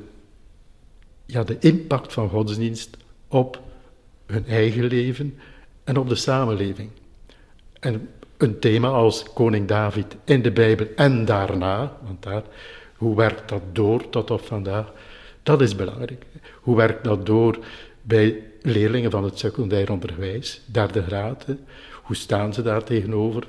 [1.27, 2.97] ja, de impact van godsdienst
[3.29, 3.61] op
[4.27, 5.39] hun eigen leven
[5.85, 6.91] en op de samenleving.
[7.81, 12.43] En een thema als koning David in de Bijbel en daarna, want daar,
[12.97, 14.93] hoe werkt dat door tot op vandaag,
[15.43, 16.27] dat is belangrijk.
[16.61, 17.59] Hoe werkt dat door
[18.03, 21.47] bij leerlingen van het secundair onderwijs, derde graad?
[22.03, 23.47] Hoe staan ze daar tegenover?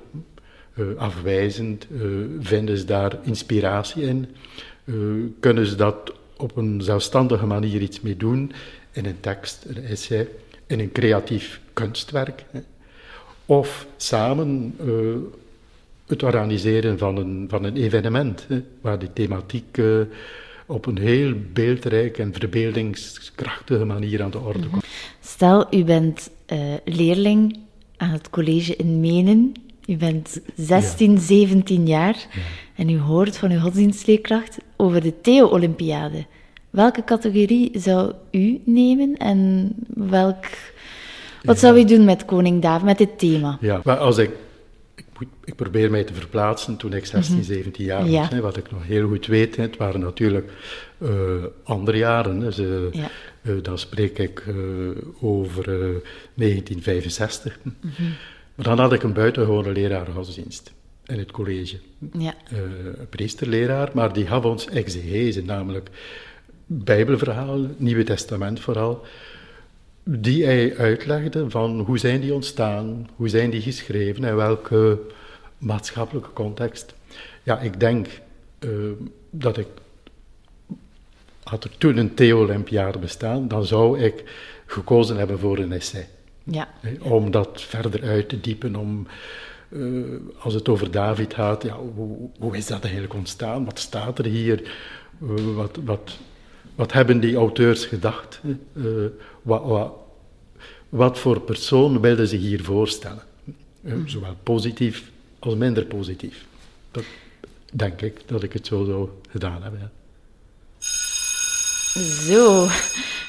[0.75, 1.87] Uh, afwijzend?
[1.91, 4.27] Uh, vinden ze daar inspiratie in?
[4.85, 8.51] Uh, kunnen ze dat op een zelfstandige manier iets mee doen?
[8.91, 10.27] In een tekst, een essay,
[10.67, 12.45] in een creatief kunstwerk?
[12.51, 12.59] Hè?
[13.45, 14.75] Of samen
[16.05, 19.77] het organiseren van een, van een evenement, hè, waar die thematiek
[20.65, 24.85] op een heel beeldrijke en verbeeldingskrachtige manier aan de orde komt.
[25.21, 26.29] Stel, u bent
[26.85, 27.59] leerling
[27.97, 29.53] aan het college in Menen.
[29.87, 32.27] U bent 16, 17 jaar
[32.75, 36.25] en u hoort van uw godsdienstleerkracht over de Theo-Olympiade.
[36.69, 40.45] Welke categorie zou u nemen en welk,
[41.41, 43.57] wat zou u doen met Koning David, met dit thema?
[43.61, 44.31] Ja, maar als ik,
[45.43, 47.93] ik, probeer mij te verplaatsen toen ik 16, 17 mhm.
[47.93, 48.29] jaar was.
[48.29, 50.51] Hè, wat ik nog heel goed weet, het waren natuurlijk
[50.97, 51.09] uh,
[51.63, 52.39] andere jaren.
[52.39, 53.09] Dus, uh, ja.
[53.41, 54.43] uh, dan spreek ik
[55.21, 57.59] over 1965.
[57.63, 58.13] Mm -hmm.
[58.63, 60.71] Dan had ik een buitengewone leraar godsdienst
[61.05, 61.79] in het college.
[62.17, 62.35] Ja.
[62.49, 65.89] een priesterleraar, maar die gaf ons exegese, namelijk
[66.65, 69.05] Bijbelverhalen, Nieuwe Testament vooral,
[70.03, 74.99] die hij uitlegde van hoe zijn die ontstaan, hoe zijn die geschreven en welke
[75.57, 76.93] maatschappelijke context.
[77.43, 78.07] Ja, ik denk
[78.59, 78.91] uh,
[79.29, 79.67] dat ik,
[81.43, 84.23] had er toen een Theo-Olympiade bestaan, dan zou ik
[84.65, 86.07] gekozen hebben voor een essay.
[86.43, 86.69] Ja.
[86.99, 89.07] Om dat verder uit te diepen, om,
[89.69, 93.65] uh, als het over David gaat, ja, hoe, hoe, is dat eigenlijk ontstaan?
[93.65, 94.73] Wat staat er hier?
[95.21, 96.17] Uh, wat, wat,
[96.75, 98.41] wat hebben die auteurs gedacht?
[98.73, 99.05] Uh,
[99.41, 99.93] wat, wat,
[100.89, 103.23] wat, voor persoon wilden ze hier voorstellen?
[103.81, 104.07] Mm.
[104.07, 106.45] Zowel positief als minder positief.
[106.91, 107.03] Dat
[107.73, 109.73] denk ik dat ik het zo zou gedaan heb.
[109.79, 109.91] Ja.
[111.99, 112.67] Zo,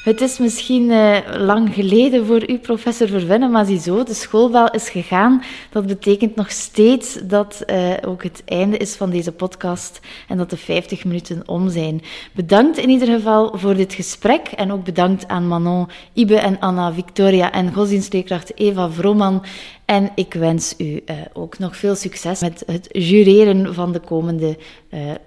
[0.04, 4.88] het is misschien uh, lang geleden voor u, professor Verwennen, maar ziezo, de schoolbel is
[4.88, 5.42] gegaan.
[5.70, 10.50] Dat betekent nog steeds dat uh, ook het einde is van deze podcast en dat
[10.50, 12.02] de 50 minuten om zijn.
[12.32, 16.92] Bedankt in ieder geval voor dit gesprek en ook bedankt aan Manon, Ibe en Anna,
[16.92, 19.44] Victoria en godsdienstleerkracht Eva Vroman.
[19.84, 24.56] En ik wens u uh, ook nog veel succes met het jureren van de komende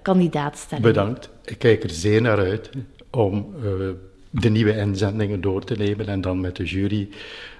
[0.02, 0.92] kandidaatstellingen.
[0.92, 1.30] Bedankt.
[1.44, 2.70] Ik kijk er zeer naar uit
[3.10, 3.46] om
[4.30, 7.08] de nieuwe inzendingen door te nemen en dan met de jury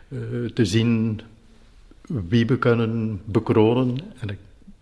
[0.09, 1.21] uh, te zien
[2.07, 3.99] wie we kunnen bekronen.
[4.21, 4.39] En ik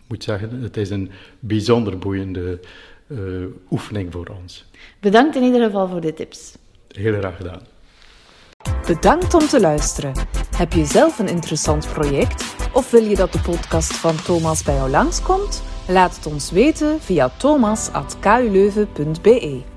[0.07, 1.09] moet zeggen, het is een
[1.39, 2.59] bijzonder boeiende
[3.07, 4.65] uh, oefening voor ons.
[4.99, 6.57] Bedankt in ieder geval voor de tips.
[6.87, 7.61] Heel graag gedaan.
[8.87, 10.13] Bedankt om te luisteren.
[10.55, 14.75] Heb je zelf een interessant project of wil je dat de podcast van Thomas bij
[14.75, 15.63] jou langskomt?
[15.87, 19.76] Laat het ons weten via thomas.kuleuven.be.